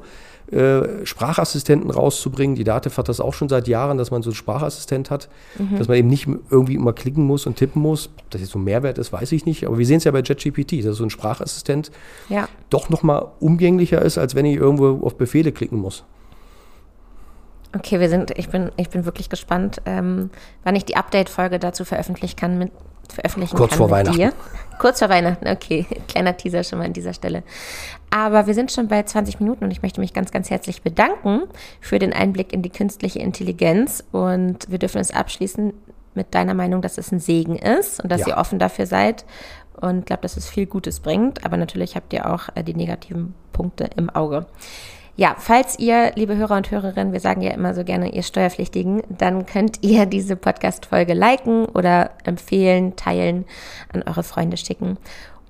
äh, 0.52 1.06
Sprachassistenten 1.06 1.90
rauszubringen. 1.90 2.54
Die 2.54 2.64
Dativ 2.64 2.98
hat 2.98 3.08
das 3.08 3.20
auch 3.20 3.34
schon 3.34 3.48
seit 3.48 3.66
Jahren, 3.66 3.98
dass 3.98 4.10
man 4.10 4.22
so 4.22 4.30
einen 4.30 4.34
Sprachassistent 4.34 5.10
hat, 5.10 5.28
mhm. 5.58 5.78
dass 5.78 5.88
man 5.88 5.96
eben 5.96 6.08
nicht 6.08 6.28
irgendwie 6.50 6.74
immer 6.74 6.92
klicken 6.92 7.24
muss 7.24 7.46
und 7.46 7.56
tippen 7.56 7.80
muss. 7.80 8.10
Ob 8.18 8.30
das 8.30 8.40
jetzt 8.40 8.50
so 8.50 8.58
ein 8.58 8.64
Mehrwert 8.64 8.98
ist, 8.98 9.12
weiß 9.12 9.32
ich 9.32 9.46
nicht. 9.46 9.66
Aber 9.66 9.78
wir 9.78 9.86
sehen 9.86 9.98
es 9.98 10.04
ja 10.04 10.10
bei 10.10 10.20
JetGPT, 10.20 10.84
dass 10.84 10.96
so 10.96 11.04
ein 11.04 11.10
Sprachassistent 11.10 11.90
ja. 12.28 12.48
doch 12.70 12.90
nochmal 12.90 13.28
umgänglicher 13.40 14.02
ist, 14.02 14.18
als 14.18 14.34
wenn 14.34 14.44
ich 14.44 14.56
irgendwo 14.56 15.04
auf 15.06 15.16
Befehle 15.16 15.52
klicken 15.52 15.78
muss. 15.78 16.04
Okay, 17.76 17.98
wir 17.98 18.08
sind, 18.08 18.30
ich 18.38 18.48
bin, 18.50 18.70
ich 18.76 18.90
bin 18.90 19.04
wirklich 19.04 19.28
gespannt, 19.28 19.82
ähm, 19.84 20.30
wann 20.62 20.76
ich 20.76 20.84
die 20.84 20.96
Update-Folge 20.96 21.58
dazu 21.58 21.84
veröffentlichen 21.84 22.36
kann 22.36 22.58
mit 22.58 22.70
veröffentlichen 23.12 23.56
Kurz 23.56 23.70
kann 23.70 23.78
vor 23.78 23.90
Weihnachten. 23.90 24.16
Dir. 24.16 24.32
Kurz 24.78 24.98
vor 24.98 25.08
Weihnachten, 25.08 25.48
okay. 25.48 25.86
Kleiner 26.08 26.36
Teaser 26.36 26.64
schon 26.64 26.78
mal 26.78 26.86
an 26.86 26.92
dieser 26.92 27.12
Stelle. 27.12 27.42
Aber 28.14 28.46
wir 28.46 28.54
sind 28.54 28.70
schon 28.70 28.86
bei 28.86 29.02
20 29.02 29.40
Minuten 29.40 29.64
und 29.64 29.72
ich 29.72 29.82
möchte 29.82 30.00
mich 30.00 30.12
ganz, 30.12 30.30
ganz 30.30 30.48
herzlich 30.48 30.82
bedanken 30.82 31.40
für 31.80 31.98
den 31.98 32.12
Einblick 32.12 32.52
in 32.52 32.62
die 32.62 32.70
künstliche 32.70 33.18
Intelligenz. 33.18 34.04
Und 34.12 34.70
wir 34.70 34.78
dürfen 34.78 35.00
es 35.00 35.10
abschließen 35.10 35.72
mit 36.14 36.32
deiner 36.32 36.54
Meinung, 36.54 36.80
dass 36.80 36.96
es 36.96 37.10
ein 37.10 37.18
Segen 37.18 37.56
ist 37.56 37.98
und 37.98 38.12
dass 38.12 38.20
ja. 38.20 38.28
ihr 38.28 38.36
offen 38.36 38.60
dafür 38.60 38.86
seid 38.86 39.24
und 39.80 40.06
glaube, 40.06 40.22
dass 40.22 40.36
es 40.36 40.48
viel 40.48 40.66
Gutes 40.66 41.00
bringt. 41.00 41.44
Aber 41.44 41.56
natürlich 41.56 41.96
habt 41.96 42.12
ihr 42.12 42.32
auch 42.32 42.50
äh, 42.54 42.62
die 42.62 42.74
negativen 42.74 43.34
Punkte 43.52 43.90
im 43.96 44.10
Auge. 44.10 44.46
Ja, 45.16 45.34
falls 45.36 45.80
ihr, 45.80 46.12
liebe 46.14 46.36
Hörer 46.36 46.56
und 46.56 46.70
Hörerinnen, 46.70 47.12
wir 47.12 47.20
sagen 47.20 47.40
ja 47.40 47.50
immer 47.50 47.74
so 47.74 47.82
gerne, 47.82 48.12
ihr 48.12 48.22
Steuerpflichtigen, 48.22 49.02
dann 49.08 49.44
könnt 49.44 49.82
ihr 49.82 50.06
diese 50.06 50.36
Podcast-Folge 50.36 51.14
liken 51.14 51.66
oder 51.66 52.10
empfehlen, 52.22 52.94
teilen, 52.94 53.44
an 53.92 54.04
eure 54.04 54.22
Freunde 54.22 54.56
schicken 54.56 54.98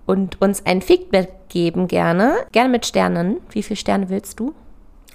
und 0.06 0.40
uns 0.40 0.64
ein 0.66 0.82
Feedback 0.82 1.30
geben 1.48 1.88
gerne. 1.88 2.36
Gerne 2.52 2.68
mit 2.68 2.86
Sternen. 2.86 3.38
Wie 3.50 3.62
viele 3.62 3.76
Sterne 3.76 4.08
willst 4.08 4.40
du? 4.40 4.54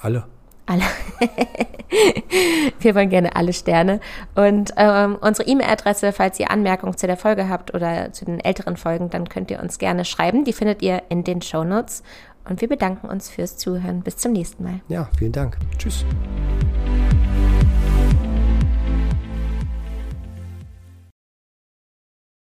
Alle. 0.02 0.26
Alle. 0.66 0.84
Wir 2.80 2.94
wollen 2.94 3.10
gerne 3.10 3.36
alle 3.36 3.54
Sterne. 3.54 4.00
Und 4.36 4.72
ähm, 4.78 5.18
unsere 5.20 5.50
E-Mail-Adresse, 5.50 6.12
falls 6.14 6.40
ihr 6.40 6.52
Anmerkungen 6.52 6.96
zu 6.96 7.08
der 7.08 7.18
Folge 7.18 7.50
habt 7.50 7.74
oder 7.74 8.14
zu 8.14 8.26
den 8.26 8.40
älteren 8.40 8.78
Folgen, 8.78 9.10
dann 9.10 9.28
könnt 9.28 9.50
ihr 9.50 9.60
uns 9.62 9.80
gerne 9.80 10.06
schreiben. 10.06 10.44
Die 10.44 10.54
findet 10.54 10.82
ihr 10.84 11.02
in 11.10 11.24
den 11.24 11.42
Show 11.42 11.64
Notes. 11.64 12.04
Und 12.48 12.62
wir 12.62 12.70
bedanken 12.70 13.08
uns 13.08 13.30
fürs 13.30 13.58
Zuhören. 13.58 14.02
Bis 14.02 14.18
zum 14.18 14.32
nächsten 14.32 14.64
Mal. 14.64 14.80
Ja, 14.88 15.10
vielen 15.18 15.32
Dank. 15.32 15.58
Tschüss. 15.78 16.06